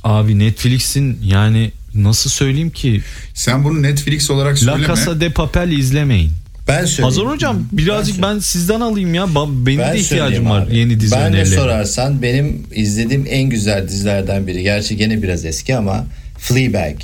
Abi 0.03 0.39
Netflix'in 0.39 1.17
yani 1.23 1.71
nasıl 1.95 2.29
söyleyeyim 2.29 2.69
ki 2.69 3.01
Sen 3.34 3.63
bunu 3.63 3.81
Netflix 3.81 4.31
olarak 4.31 4.53
La 4.53 4.57
söyleme. 4.57 4.88
Casa 4.88 5.21
de 5.21 5.29
Papel 5.29 5.71
izlemeyin. 5.71 6.31
Ben 6.67 6.86
söyleyeyim. 6.86 7.03
Hazır 7.03 7.23
hocam 7.23 7.63
birazcık 7.71 8.21
ben, 8.21 8.39
sizden 8.39 8.79
alayım 8.81 9.13
ya. 9.13 9.27
Benim 9.36 9.79
Ben 9.79 9.93
de 9.93 9.99
ihtiyacım 9.99 10.49
var 10.49 10.62
abi. 10.62 10.77
yeni 10.77 10.99
dizi 10.99 11.15
Ben 11.15 11.21
de 11.21 11.25
önerilerine. 11.25 11.55
sorarsan 11.55 12.21
benim 12.21 12.63
izlediğim 12.75 13.25
en 13.29 13.43
güzel 13.43 13.88
dizilerden 13.88 14.47
biri. 14.47 14.63
Gerçi 14.63 14.97
gene 14.97 15.23
biraz 15.23 15.45
eski 15.45 15.75
ama 15.75 16.05
Fleabag. 16.38 16.95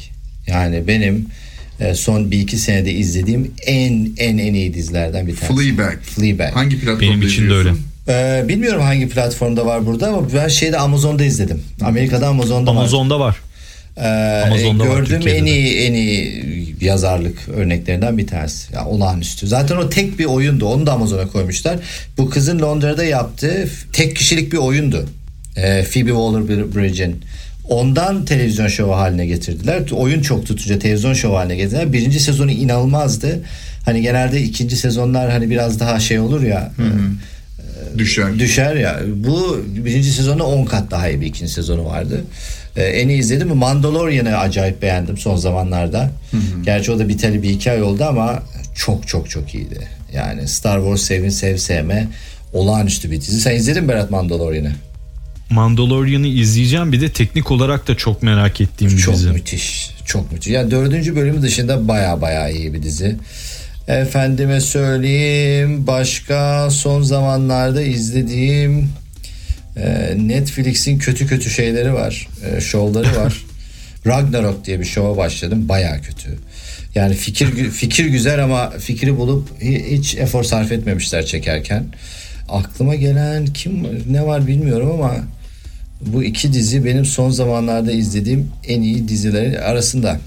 Yani 0.48 0.88
benim 0.88 1.26
son 1.96 2.32
bir 2.32 2.40
iki 2.40 2.58
senede 2.58 2.92
izlediğim 2.92 3.52
en 3.66 4.10
en 4.18 4.38
en 4.38 4.54
iyi 4.54 4.74
dizilerden 4.74 5.28
bir 5.28 5.36
tanesi. 5.36 5.56
Fleabag. 5.56 6.00
Fleabag. 6.02 6.56
Hangi 6.56 6.80
platformda 6.80 7.02
Benim 7.02 7.22
için 7.22 7.50
de 7.50 7.54
öyle. 7.54 7.70
Ee, 8.10 8.46
bilmiyorum 8.48 8.82
hangi 8.82 9.10
platformda 9.10 9.66
var 9.66 9.86
burada 9.86 10.08
ama 10.08 10.34
ben 10.34 10.48
şeyde 10.48 10.78
Amazon'da 10.78 11.24
izledim. 11.24 11.64
Amerika'da 11.82 12.28
Amazon'da 12.28 12.72
var. 12.72 12.80
Amazon'da 12.80 13.20
var. 13.20 13.38
Ee, 13.98 14.44
Amazon'da 14.46 14.84
var, 14.84 14.96
gördüğüm 14.96 15.22
Türkiye'de 15.22 15.38
en 15.40 15.46
de. 15.46 15.52
iyi 15.52 15.76
en 15.78 15.94
iyi 15.94 16.76
yazarlık 16.82 17.50
örneklerinden 17.50 18.18
bir 18.18 18.28
tanesi. 18.28 18.74
Ya 18.74 18.86
olağanüstü. 18.86 19.48
Zaten 19.48 19.76
o 19.76 19.90
tek 19.90 20.20
bir 20.20 20.26
oyundu. 20.26 20.66
Onu 20.66 20.86
da 20.86 20.94
Amazon'a 20.94 21.28
koymuşlar. 21.28 21.78
Bu 22.18 22.30
kızın 22.30 22.60
Londra'da 22.60 23.04
yaptığı 23.04 23.70
tek 23.94 24.16
kişilik 24.16 24.54
bir 24.54 24.58
oyundu. 24.58 25.06
Ee, 25.58 25.84
Phoebe 25.94 26.10
Waller-Bridge'in. 26.10 27.16
Ondan 27.70 28.26
televizyon 28.26 28.68
şovu 28.68 28.94
haline 28.96 29.26
getirdiler. 29.26 29.92
Oyun 29.92 30.22
çok 30.22 30.46
tutunca 30.46 30.80
televizyon 30.80 31.14
şovu 31.14 31.38
haline 31.38 31.56
getirdiler. 31.56 31.94
Birinci 31.94 32.20
sezonu 32.20 32.52
inanılmazdı. 32.52 33.40
Hani 33.86 34.02
genelde 34.02 34.42
ikinci 34.42 34.76
sezonlar 34.76 35.32
hani 35.32 35.50
biraz 35.50 35.80
daha 35.80 36.00
şey 36.00 36.20
olur 36.20 36.44
ya. 36.44 36.72
Düşer. 37.98 38.40
Düşer 38.40 38.76
ya. 38.76 39.00
Bu 39.16 39.66
birinci 39.86 40.12
sezonda 40.12 40.44
10 40.44 40.66
kat 40.66 40.92
daha 40.92 41.10
iyi 41.10 41.22
bir 41.22 41.26
ikinci 41.26 41.54
sezonu 41.54 41.86
vardı. 41.86 42.24
Ee, 42.76 42.84
en 42.84 43.10
iyi 43.10 43.20
izledim? 43.20 43.56
Mandalorian'ı 43.56 44.38
acayip 44.38 44.82
beğendim 44.82 45.18
son 45.18 45.36
zamanlarda. 45.36 46.12
Gerçi 46.66 46.92
o 46.92 47.00
da 47.00 47.08
biteli 47.10 47.44
bir 47.44 47.50
iki 47.50 47.72
ay 47.72 47.84
oldu 47.84 48.04
ama 48.04 48.44
çok 48.76 49.08
çok 49.08 49.30
çok 49.30 49.56
iyiydi. 49.56 49.88
Yani 50.14 50.48
Star 50.48 50.78
Wars 50.80 51.02
sevin 51.02 51.30
sev 51.30 51.58
sevme 51.58 52.08
olağanüstü 52.54 53.12
bir 53.12 53.22
dizi. 53.22 53.42
Sen 53.42 53.56
izledin 53.56 53.84
mi 53.84 53.90
Berat 53.90 54.12
Mandalorian'ı? 54.12 54.72
Mandalorian'ı 55.50 56.28
izleyeceğim 56.28 56.92
bir 56.92 57.02
de 57.02 57.10
teknik 57.10 57.52
olarak 57.52 57.88
da 57.88 57.96
çok 57.98 58.24
merak 58.24 58.62
ettiğim 58.62 58.92
bir 58.92 58.98
Çok 58.98 59.16
dizi. 59.16 59.30
müthiş. 59.30 59.92
Çok 60.06 60.32
müthiş. 60.32 60.48
Yani 60.54 60.72
dördüncü 60.72 61.16
bölümü 61.16 61.42
dışında 61.42 61.88
baya 61.88 62.22
baya 62.22 62.50
iyi 62.50 62.74
bir 62.74 62.84
dizi. 62.84 63.16
Efendime 63.88 64.62
söyleyeyim 64.62 65.88
başka 65.88 66.70
son 66.72 67.02
zamanlarda 67.02 67.82
izlediğim 67.82 68.90
e, 69.78 70.14
Netflix'in 70.18 71.00
kötü 71.00 71.28
kötü 71.28 71.50
şeyleri 71.50 71.94
var. 71.94 72.28
E, 72.58 72.62
şovları 72.62 73.16
var. 73.16 73.44
Ragnarok 74.08 74.66
diye 74.66 74.80
bir 74.80 74.86
şova 74.86 75.18
başladım. 75.18 75.70
Baya 75.70 76.02
kötü. 76.02 76.38
Yani 76.96 77.16
fikir 77.16 77.70
fikir 77.72 78.06
güzel 78.06 78.44
ama 78.44 78.70
fikri 78.70 79.18
bulup 79.18 79.50
hi- 79.62 79.92
hiç 79.98 80.16
efor 80.16 80.44
sarf 80.44 80.72
etmemişler 80.72 81.26
çekerken. 81.26 81.84
Aklıma 82.50 82.96
gelen 82.96 83.46
kim 83.46 83.88
ne 84.12 84.26
var 84.26 84.48
bilmiyorum 84.48 84.92
ama 84.92 85.16
bu 86.02 86.24
iki 86.24 86.54
dizi 86.54 86.86
benim 86.86 87.06
son 87.06 87.30
zamanlarda 87.30 87.92
izlediğim 87.92 88.48
en 88.68 88.82
iyi 88.82 89.08
dizilerin 89.08 89.54
arasında. 89.56 90.20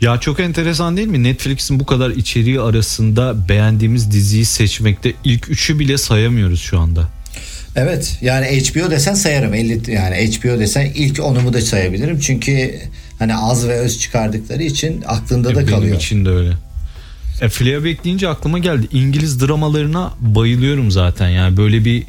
Ya 0.00 0.18
çok 0.20 0.40
enteresan 0.40 0.96
değil 0.96 1.08
mi? 1.08 1.22
Netflix'in 1.22 1.80
bu 1.80 1.86
kadar 1.86 2.10
içeriği 2.10 2.60
arasında 2.60 3.48
beğendiğimiz 3.48 4.10
diziyi 4.12 4.44
seçmekte 4.44 5.12
ilk 5.24 5.50
üçü 5.50 5.78
bile 5.78 5.98
sayamıyoruz 5.98 6.60
şu 6.60 6.78
anda. 6.78 7.08
Evet 7.76 8.18
yani 8.22 8.46
HBO 8.46 8.90
desen 8.90 9.14
sayarım 9.14 9.54
50 9.54 9.90
yani 9.90 10.14
HBO 10.16 10.58
desen 10.58 10.86
ilk 10.94 11.20
onumu 11.20 11.52
da 11.52 11.60
sayabilirim 11.60 12.20
çünkü 12.20 12.74
hani 13.18 13.36
az 13.36 13.68
ve 13.68 13.78
öz 13.78 13.98
çıkardıkları 13.98 14.62
için 14.62 15.02
aklında 15.06 15.48
da 15.50 15.56
Benim 15.56 15.66
kalıyor. 15.66 15.96
için 15.96 16.24
de 16.24 16.30
öyle. 16.30 16.52
E, 17.40 17.48
Fleabag 17.48 18.04
deyince 18.04 18.28
aklıma 18.28 18.58
geldi. 18.58 18.86
İngiliz 18.92 19.40
dramalarına 19.40 20.12
bayılıyorum 20.20 20.90
zaten. 20.90 21.28
Yani 21.28 21.56
böyle 21.56 21.84
bir 21.84 22.04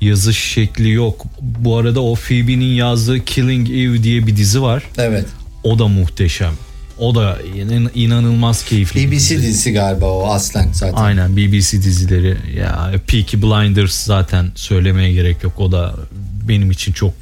yazış 0.00 0.38
şekli 0.38 0.90
yok. 0.90 1.26
Bu 1.40 1.76
arada 1.76 2.00
o 2.00 2.14
Phoebe'nin 2.14 2.74
yazdığı 2.74 3.24
Killing 3.24 3.70
Eve 3.70 4.02
diye 4.02 4.26
bir 4.26 4.36
dizi 4.36 4.62
var. 4.62 4.82
Evet. 4.98 5.24
O 5.64 5.78
da 5.78 5.88
muhteşem. 5.88 6.52
O 6.98 7.14
da 7.14 7.38
inan- 7.56 7.90
inanılmaz 7.94 8.64
keyifli. 8.64 9.00
BBC 9.00 9.18
dizi. 9.18 9.36
dizisi 9.42 9.72
galiba 9.72 10.06
o 10.06 10.26
aslen 10.30 10.68
zaten. 10.72 10.96
Aynen 11.02 11.36
BBC 11.36 11.82
dizileri. 11.82 12.36
Ya 12.56 12.92
Peaky 13.06 13.36
Blinders 13.36 14.04
zaten 14.04 14.52
söylemeye 14.54 15.12
gerek 15.12 15.42
yok. 15.42 15.52
O 15.58 15.72
da 15.72 15.94
benim 16.48 16.70
için 16.70 16.92
çok 16.92 17.12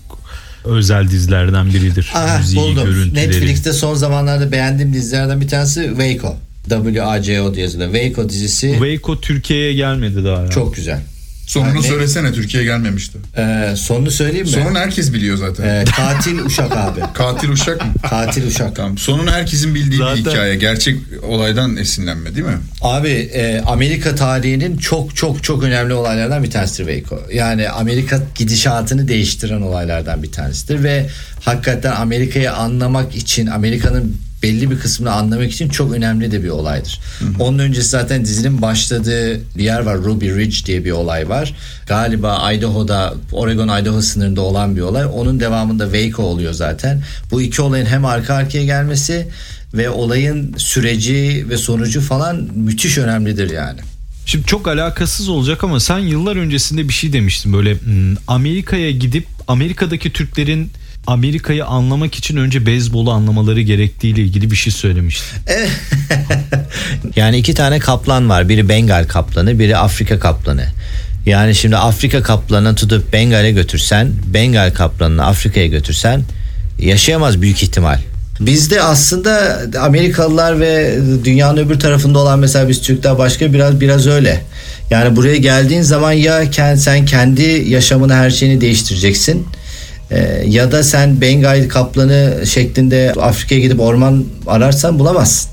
özel 0.64 1.08
dizilerden 1.10 1.66
biridir. 1.74 2.10
Aha, 2.14 2.38
Müziği, 2.38 2.60
buldum. 2.62 2.84
görüntüleri. 2.84 3.28
Netflix'te 3.28 3.72
son 3.72 3.94
zamanlarda 3.94 4.52
beğendiğim 4.52 4.92
dizilerden 4.92 5.40
bir 5.40 5.48
tanesi 5.48 5.88
Waco. 5.98 6.36
W-A-C-O 6.68 7.54
diye 7.54 7.62
yazılıyor. 7.64 7.92
Waco 7.94 8.28
dizisi 8.28 8.70
Waco 8.72 9.20
Türkiye'ye 9.20 9.72
gelmedi 9.74 10.24
daha 10.24 10.42
ya. 10.42 10.48
çok 10.50 10.74
güzel. 10.76 11.00
Sonunu 11.48 11.74
Yani- 11.74 11.86
söylesene 11.86 12.32
Türkiye 12.32 12.64
gelmemişti. 12.64 13.18
Ee, 13.36 13.74
sonunu 13.76 14.10
söyleyeyim 14.10 14.46
mi? 14.46 14.52
Sonunu 14.52 14.78
herkes 14.78 15.12
biliyor 15.12 15.36
zaten. 15.36 15.64
Ee, 15.64 15.84
katil 15.96 16.38
uşak 16.38 16.72
abi. 16.76 17.00
Katil 17.14 17.48
uşak 17.48 17.84
mı? 17.84 17.92
Katil 18.10 18.46
uşak. 18.46 18.76
Tamam. 18.76 18.98
Sonunu 18.98 19.30
herkesin 19.30 19.74
bildiği 19.74 19.98
Zaten- 19.98 20.24
bir 20.24 20.30
hikaye. 20.30 20.54
Gerçek 20.56 20.96
olaydan 21.22 21.76
esinlenme 21.76 22.34
değil 22.34 22.46
mi? 22.46 22.58
Abi 22.82 23.08
e, 23.10 23.60
Amerika 23.66 24.14
tarihinin 24.14 24.76
çok 24.78 25.16
çok 25.16 25.44
çok 25.44 25.62
önemli 25.62 25.94
olaylardan 25.94 26.42
bir 26.42 26.50
tanesidir 26.50 26.94
Waco. 26.98 27.22
Yani 27.32 27.68
Amerika 27.68 28.20
gidişatını 28.34 29.08
değiştiren 29.08 29.62
olaylardan 29.62 30.22
bir 30.22 30.32
tanesidir 30.32 30.82
ve 30.82 31.06
hakikaten 31.44 31.92
Amerika'yı 31.92 32.52
anlamak 32.52 33.16
için 33.16 33.46
Amerika'nın 33.46 34.16
belli 34.42 34.70
bir 34.70 34.78
kısmını 34.78 35.12
anlamak 35.12 35.50
için 35.50 35.68
çok 35.68 35.92
önemli 35.92 36.32
de 36.32 36.42
bir 36.42 36.48
olaydır. 36.48 37.00
Onun 37.38 37.58
öncesi 37.58 37.88
zaten 37.88 38.24
dizinin 38.24 38.62
başladığı 38.62 39.40
bir 39.56 39.64
yer 39.64 39.80
var 39.80 39.98
Ruby 39.98 40.28
Ridge 40.28 40.56
diye 40.66 40.84
bir 40.84 40.90
olay 40.90 41.28
var. 41.28 41.54
Galiba 41.86 42.52
Idaho'da 42.52 43.14
Oregon 43.32 43.80
Idaho 43.82 44.02
sınırında 44.02 44.40
olan 44.40 44.76
bir 44.76 44.80
olay. 44.80 45.04
Onun 45.04 45.40
devamında 45.40 45.84
Waco 45.84 46.22
oluyor 46.22 46.52
zaten. 46.52 47.02
Bu 47.30 47.42
iki 47.42 47.62
olayın 47.62 47.86
hem 47.86 48.04
arka 48.04 48.34
arkaya 48.34 48.64
gelmesi 48.64 49.28
ve 49.74 49.90
olayın 49.90 50.54
süreci 50.56 51.46
ve 51.48 51.56
sonucu 51.56 52.00
falan 52.00 52.48
müthiş 52.54 52.98
önemlidir 52.98 53.50
yani. 53.50 53.80
Şimdi 54.26 54.46
çok 54.46 54.68
alakasız 54.68 55.28
olacak 55.28 55.64
ama 55.64 55.80
sen 55.80 55.98
yıllar 55.98 56.36
öncesinde 56.36 56.88
bir 56.88 56.92
şey 56.92 57.12
demiştin 57.12 57.52
böyle 57.52 57.74
hmm, 57.74 58.16
Amerika'ya 58.26 58.90
gidip 58.90 59.26
Amerika'daki 59.48 60.12
Türklerin 60.12 60.70
Amerika'yı 61.08 61.64
anlamak 61.64 62.14
için 62.14 62.36
önce 62.36 62.66
beyzbolu 62.66 63.12
anlamaları 63.12 63.60
gerektiğiyle 63.60 64.22
ilgili 64.22 64.50
bir 64.50 64.56
şey 64.56 64.72
söylemiştin. 64.72 65.38
Yani 67.16 67.36
iki 67.36 67.54
tane 67.54 67.78
kaplan 67.78 68.28
var. 68.28 68.48
Biri 68.48 68.68
Bengal 68.68 69.04
kaplanı, 69.08 69.58
biri 69.58 69.76
Afrika 69.76 70.18
kaplanı. 70.18 70.64
Yani 71.26 71.54
şimdi 71.54 71.76
Afrika 71.76 72.22
kaplanını 72.22 72.74
tutup 72.74 73.12
Bengal'e 73.12 73.52
götürsen, 73.52 74.12
Bengal 74.26 74.74
kaplanını 74.74 75.26
Afrika'ya 75.26 75.66
götürsen 75.66 76.22
yaşayamaz 76.78 77.42
büyük 77.42 77.62
ihtimal. 77.62 77.98
Bizde 78.40 78.82
aslında 78.82 79.60
Amerikalılar 79.80 80.60
ve 80.60 80.98
dünyanın 81.24 81.56
öbür 81.56 81.80
tarafında 81.80 82.18
olan 82.18 82.38
mesela 82.38 82.68
biz 82.68 82.80
Türkler 82.80 83.18
başka 83.18 83.52
biraz 83.52 83.80
biraz 83.80 84.06
öyle. 84.06 84.40
Yani 84.90 85.16
buraya 85.16 85.36
geldiğin 85.36 85.82
zaman 85.82 86.12
ya 86.12 86.42
sen 86.76 87.04
kendi 87.04 87.42
yaşamını 87.66 88.14
her 88.14 88.30
şeyini 88.30 88.60
değiştireceksin. 88.60 89.46
Ee, 90.10 90.44
ya 90.46 90.72
da 90.72 90.82
sen 90.82 91.20
Bengal 91.20 91.68
kaplanı 91.68 92.46
şeklinde 92.46 93.12
Afrika'ya 93.20 93.60
gidip 93.60 93.80
orman 93.80 94.24
ararsan 94.46 94.98
bulamazsın. 94.98 95.50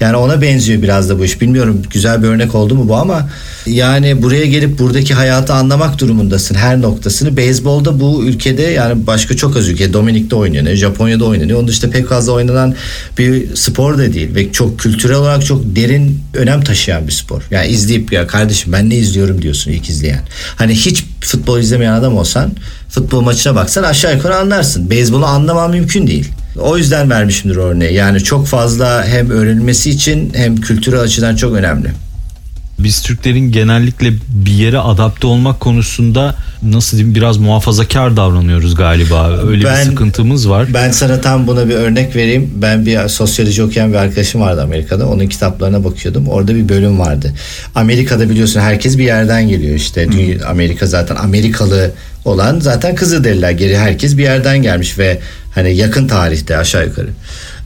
Yani 0.00 0.16
ona 0.16 0.42
benziyor 0.42 0.82
biraz 0.82 1.08
da 1.08 1.18
bu 1.18 1.24
iş. 1.24 1.40
Bilmiyorum 1.40 1.82
güzel 1.90 2.22
bir 2.22 2.28
örnek 2.28 2.54
oldu 2.54 2.74
mu 2.74 2.88
bu 2.88 2.96
ama 2.96 3.28
yani 3.66 4.22
buraya 4.22 4.46
gelip 4.46 4.78
buradaki 4.78 5.14
hayatı 5.14 5.54
anlamak 5.54 5.98
durumundasın 5.98 6.54
her 6.54 6.80
noktasını. 6.80 7.36
Beyzbolda 7.36 8.00
bu 8.00 8.24
ülkede 8.24 8.62
yani 8.62 9.06
başka 9.06 9.36
çok 9.36 9.56
az 9.56 9.68
ülke 9.68 9.92
Dominik'te 9.92 10.36
oynanıyor, 10.36 10.76
Japonya'da 10.76 11.24
oynanıyor. 11.24 11.58
Onun 11.58 11.68
dışında 11.68 11.90
pek 11.90 12.08
fazla 12.08 12.32
oynanan 12.32 12.74
bir 13.18 13.56
spor 13.56 13.98
da 13.98 14.12
değil 14.12 14.34
ve 14.34 14.52
çok 14.52 14.78
kültürel 14.78 15.16
olarak 15.16 15.46
çok 15.46 15.76
derin 15.76 16.20
önem 16.34 16.64
taşıyan 16.64 17.06
bir 17.06 17.12
spor. 17.12 17.42
Yani 17.50 17.68
izleyip 17.68 18.12
ya 18.12 18.26
kardeşim 18.26 18.72
ben 18.72 18.90
ne 18.90 18.96
izliyorum 18.96 19.42
diyorsun 19.42 19.70
ilk 19.70 19.88
izleyen. 19.88 20.20
Hani 20.56 20.74
hiç 20.74 21.04
futbol 21.20 21.58
izlemeyen 21.58 21.92
adam 21.92 22.16
olsan 22.16 22.52
futbol 22.88 23.20
maçına 23.20 23.54
baksan 23.54 23.82
aşağı 23.82 24.14
yukarı 24.14 24.36
anlarsın. 24.36 24.90
Beyzbolu 24.90 25.26
anlaman 25.26 25.70
mümkün 25.70 26.06
değil. 26.06 26.28
O 26.60 26.78
yüzden 26.78 27.10
vermişimdir 27.10 27.56
örneği. 27.56 27.94
Yani 27.94 28.20
çok 28.20 28.46
fazla 28.46 29.04
hem 29.06 29.30
öğrenilmesi 29.30 29.90
için 29.90 30.32
hem 30.34 30.56
kültürel 30.56 31.00
açıdan 31.00 31.36
çok 31.36 31.54
önemli. 31.54 31.88
Biz 32.84 33.02
Türklerin 33.02 33.52
genellikle 33.52 34.12
bir 34.28 34.52
yere 34.52 34.78
adapte 34.78 35.26
olmak 35.26 35.60
konusunda 35.60 36.34
nasıl 36.62 36.96
diyeyim 36.96 37.14
biraz 37.14 37.36
muhafazakar 37.36 38.16
davranıyoruz 38.16 38.74
galiba. 38.74 39.38
Öyle 39.46 39.64
Ben- 39.64 39.84
bir 39.86 39.90
sıkıntımız 39.90 40.48
var. 40.50 40.66
Ben 40.74 40.90
sana 40.90 41.20
tam 41.20 41.46
buna 41.46 41.68
bir 41.68 41.74
örnek 41.74 42.16
vereyim. 42.16 42.50
Ben 42.54 42.86
bir 42.86 43.08
sosyoloji 43.08 43.62
okuyan 43.62 43.92
bir 43.92 43.98
arkadaşım 43.98 44.40
vardı 44.40 44.62
Amerika'da. 44.62 45.08
Onun 45.08 45.26
kitaplarına 45.26 45.84
bakıyordum. 45.84 46.28
Orada 46.28 46.54
bir 46.54 46.68
bölüm 46.68 46.98
vardı. 46.98 47.34
Amerika'da 47.74 48.30
biliyorsun 48.30 48.60
herkes 48.60 48.98
bir 48.98 49.04
yerden 49.04 49.48
geliyor 49.48 49.74
işte. 49.74 50.12
Dünya, 50.12 50.46
Amerika 50.46 50.86
zaten 50.86 51.16
Amerikalı 51.16 51.90
olan 52.24 52.60
zaten 52.60 52.94
Kızılderililer. 52.94 53.50
Geri 53.50 53.78
herkes 53.78 54.16
bir 54.18 54.22
yerden 54.22 54.62
gelmiş 54.62 54.98
ve 54.98 55.18
hani 55.54 55.76
yakın 55.76 56.08
tarihte 56.08 56.56
aşağı 56.56 56.86
yukarı. 56.86 57.08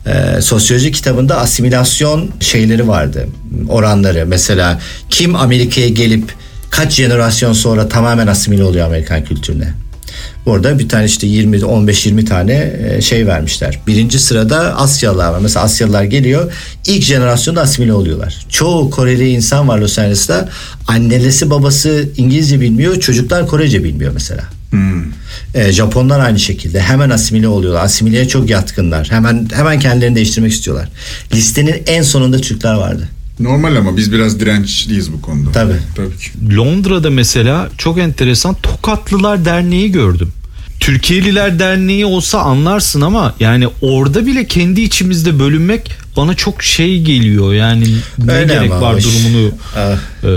Ee, 0.07 0.41
sosyoloji 0.41 0.93
kitabında 0.93 1.39
asimilasyon 1.39 2.31
şeyleri 2.41 2.89
vardı. 2.89 3.27
Oranları. 3.69 4.27
Mesela 4.27 4.81
kim 5.11 5.37
Amerika'ya 5.37 5.89
gelip 5.89 6.35
kaç 6.71 6.93
jenerasyon 6.93 7.53
sonra 7.53 7.89
tamamen 7.89 8.27
asimile 8.27 8.65
oluyor 8.65 8.87
Amerikan 8.87 9.25
kültürüne? 9.25 9.75
Orada 10.47 10.79
bir 10.79 10.89
tane 10.89 11.05
işte 11.05 11.27
20 11.27 11.57
15-20 11.57 12.25
tane 12.25 12.73
e, 12.89 13.01
şey 13.03 13.27
vermişler. 13.27 13.81
Birinci 13.87 14.19
sırada 14.19 14.59
Asyalılar 14.77 15.33
var. 15.33 15.39
Mesela 15.39 15.65
Asyalılar 15.65 16.05
geliyor. 16.05 16.53
ilk 16.87 17.03
jenerasyonda 17.03 17.61
asimile 17.61 17.93
oluyorlar. 17.93 18.47
Çoğu 18.49 18.91
Koreli 18.91 19.31
insan 19.31 19.69
var 19.69 19.79
Los 19.79 19.99
Angeles'ta. 19.99 20.49
Annelesi 20.89 21.51
babası 21.51 22.09
İngilizce 22.17 22.61
bilmiyor. 22.61 23.01
Çocuklar 23.01 23.47
Korece 23.47 23.85
bilmiyor 23.85 24.13
mesela. 24.15 24.43
E, 25.55 25.73
Japonlar 25.73 26.21
aynı 26.21 26.39
şekilde 26.39 26.81
hemen 26.81 27.11
asimile 27.11 27.49
oluyorlar. 27.49 27.85
Asimileye 27.85 28.29
çok 28.29 28.51
yatkınlar. 28.51 29.11
Hemen 29.11 29.49
hemen 29.55 29.79
kendilerini 29.79 30.17
değiştirmek 30.17 30.53
istiyorlar. 30.53 30.89
Listenin 31.35 31.83
en 31.87 32.03
sonunda 32.03 32.41
Türkler 32.41 32.75
vardı. 32.75 33.09
Normal 33.41 33.77
ama 33.77 33.97
biz 33.97 34.13
biraz 34.13 34.41
dirençliyiz 34.41 35.13
bu 35.13 35.23
konuda. 35.23 35.53
Tabii. 35.53 35.77
Tabii 35.95 36.17
ki. 36.19 36.57
Londra'da 36.57 37.11
mesela 37.11 37.69
çok 37.79 37.99
enteresan 37.99 38.55
Tokatlılar 38.63 39.45
Derneği 39.45 39.93
gördüm. 39.93 40.33
Türkiye'liler 40.81 41.59
Derneği 41.59 42.07
olsa 42.07 42.39
anlarsın 42.39 43.01
ama 43.01 43.35
yani 43.41 43.69
orada 43.81 44.27
bile 44.27 44.47
kendi 44.47 44.81
içimizde 44.81 45.39
bölünmek 45.39 45.91
bana 46.17 46.35
çok 46.35 46.63
şey 46.63 47.03
geliyor. 47.03 47.55
Yani 47.55 47.87
ne 48.19 48.33
Öyle 48.33 48.55
gerek 48.55 48.71
var 48.71 48.97
iş. 48.97 49.05
durumunu 49.05 49.51
Ah, 49.77 49.93
e, 50.25 50.29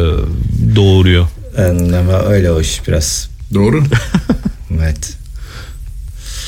doğuruyor. 0.75 1.27
ama 1.99 2.19
öyle 2.29 2.51
o 2.51 2.61
iş 2.61 2.81
biraz. 2.87 3.29
Doğru. 3.53 3.83
Evet. 4.81 5.13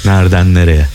Nereden 0.06 0.54
nereye? 0.54 0.86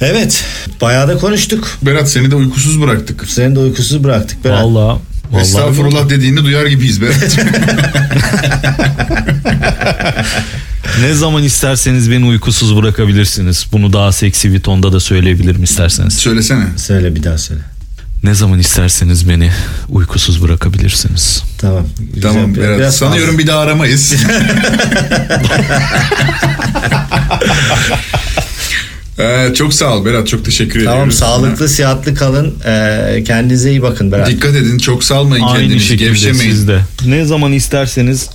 Evet. 0.00 0.44
Bayağı 0.80 1.08
da 1.08 1.18
konuştuk. 1.18 1.68
Berat 1.82 2.10
seni 2.10 2.30
de 2.30 2.34
uykusuz 2.34 2.82
bıraktık. 2.82 3.24
Seni 3.28 3.56
de 3.56 3.58
uykusuz 3.58 4.04
bıraktık 4.04 4.44
Berat. 4.44 4.62
Vallahi 4.62 4.98
Vallahi 5.30 5.42
Estağfurullah 5.42 6.08
dediğini 6.08 6.44
duyar 6.44 6.66
gibiyiz 6.66 7.02
Berat. 7.02 7.38
Ne 11.00 11.14
zaman 11.14 11.42
isterseniz 11.42 12.10
beni 12.10 12.24
uykusuz 12.24 12.76
bırakabilirsiniz. 12.76 13.66
Bunu 13.72 13.92
daha 13.92 14.12
seksi 14.12 14.52
bir 14.52 14.60
tonda 14.60 14.92
da 14.92 15.00
söyleyebilirim 15.00 15.62
isterseniz. 15.62 16.14
Söylesene. 16.14 16.64
Söyle 16.76 17.14
bir 17.14 17.22
daha 17.22 17.38
söyle. 17.38 17.60
Ne 18.24 18.34
zaman 18.34 18.58
isterseniz 18.58 19.28
beni 19.28 19.50
uykusuz 19.88 20.42
bırakabilirsiniz. 20.42 21.42
Tamam. 21.58 21.86
Tamam 22.22 22.46
Güzel. 22.54 22.68
Berat. 22.68 22.78
Biraz 22.78 22.96
Sanıyorum 22.96 23.26
fazla. 23.34 23.38
bir 23.38 23.46
daha 23.46 23.58
aramayız. 23.60 24.14
Ee, 29.18 29.52
çok 29.54 29.74
sağ 29.74 29.96
ol 29.96 30.04
Berat. 30.04 30.28
Çok 30.28 30.44
teşekkür 30.44 30.76
ediyorum. 30.78 30.92
Tamam 30.98 31.12
sağlıklı 31.12 31.68
sıhhatli 31.68 32.14
kalın. 32.14 32.54
Ee, 32.66 33.24
kendinize 33.26 33.70
iyi 33.70 33.82
bakın 33.82 34.12
Berat. 34.12 34.28
Dikkat 34.28 34.54
edin. 34.54 34.78
Çok 34.78 35.04
salmayın 35.04 35.44
Aynı 35.44 35.58
kendinizi. 35.58 35.84
şekilde 35.86 36.08
Gevşemeyin. 36.08 36.50
siz 36.52 36.68
de. 36.68 36.80
Ne 37.06 37.24
zaman 37.24 37.52
isterseniz 37.52 38.30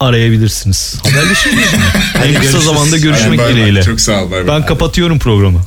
arayabilirsiniz. 0.00 0.94
Haberleşiriz. 1.02 1.56
en 2.14 2.22
kısa 2.22 2.40
görüşürüz. 2.42 2.64
zamanda 2.64 2.96
görüşmek 2.96 3.28
Hadi 3.28 3.38
bay 3.38 3.46
bay. 3.46 3.54
dileğiyle. 3.54 3.82
Çok 3.82 4.00
sağ 4.00 4.24
ol. 4.24 4.30
Bay 4.30 4.46
bay. 4.48 4.60
Ben 4.60 4.66
kapatıyorum 4.66 5.18
programı. 5.18 5.58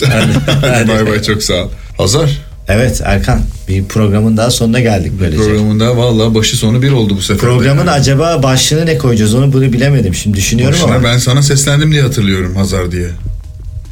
Hadi 0.61 0.87
bay 0.87 1.07
bay. 1.07 1.23
Çok 1.23 1.43
sağ 1.43 1.53
ol. 1.53 1.69
Hazar. 1.97 2.29
Evet 2.69 3.01
Erkan 3.05 3.41
bir 3.67 3.83
programın 3.85 4.37
daha 4.37 4.51
sonuna 4.51 4.79
geldik 4.79 5.11
böylece. 5.19 5.43
Programında 5.43 5.97
vallahi 5.97 6.35
başı 6.35 6.57
sonu 6.57 6.81
bir 6.81 6.91
oldu 6.91 7.15
bu 7.17 7.21
sefer. 7.21 7.41
Programın 7.41 7.87
acaba 7.87 8.43
başlığını 8.43 8.85
ne 8.85 8.97
koyacağız 8.97 9.33
onu 9.35 9.53
bunu 9.53 9.73
bilemedim. 9.73 10.13
Şimdi 10.15 10.37
düşünüyorum 10.37 10.79
Başına 10.79 10.95
ama. 10.95 11.03
ben 11.03 11.17
sana 11.17 11.41
seslendim 11.41 11.91
diye 11.91 12.01
hatırlıyorum 12.01 12.55
Hazar 12.55 12.91
diye. 12.91 13.09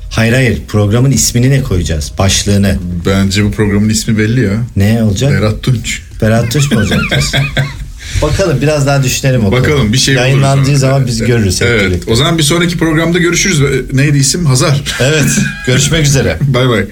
Hayır 0.10 0.34
hayır 0.34 0.62
programın 0.68 1.12
ismini 1.12 1.50
ne 1.50 1.64
koyacağız? 1.64 2.12
Başlığını. 2.20 2.78
Bence 3.06 3.46
bu 3.46 3.52
programın 3.52 3.90
ismi 3.90 4.18
belli 4.18 4.42
ya. 4.44 4.54
Ne 4.76 5.04
olacak? 5.04 5.32
Berat 5.32 5.64
Tunç. 5.64 6.02
Berat 6.22 6.52
Tuş 6.52 6.72
mu 6.72 6.80
olacak? 6.80 7.00
Bakalım 8.22 8.62
biraz 8.62 8.88
daha 8.88 9.04
düşünelim 9.04 9.46
o 9.46 9.52
Bakalım 9.52 9.78
konuda. 9.78 9.94
bir 9.94 9.98
şey 9.98 10.16
buluruz 10.16 10.28
Yayınlandığı 10.30 10.78
zaman 10.78 10.98
Evet, 11.00 11.08
biz 11.08 11.20
görürüz. 11.20 11.62
Evet. 11.62 11.82
birlikte. 11.82 12.12
O 12.12 12.16
zaman 12.16 12.38
bir 12.38 12.44
sonraki 12.44 12.78
programda 12.78 13.18
görüşürüz. 13.18 13.62
Neydi 13.94 14.18
isim? 14.18 14.46
Hazar. 14.46 14.84
Evet. 15.00 15.26
Görüşmek 15.68 16.06
üzere. 16.06 16.38
bay 16.48 16.70
bay. 16.70 16.86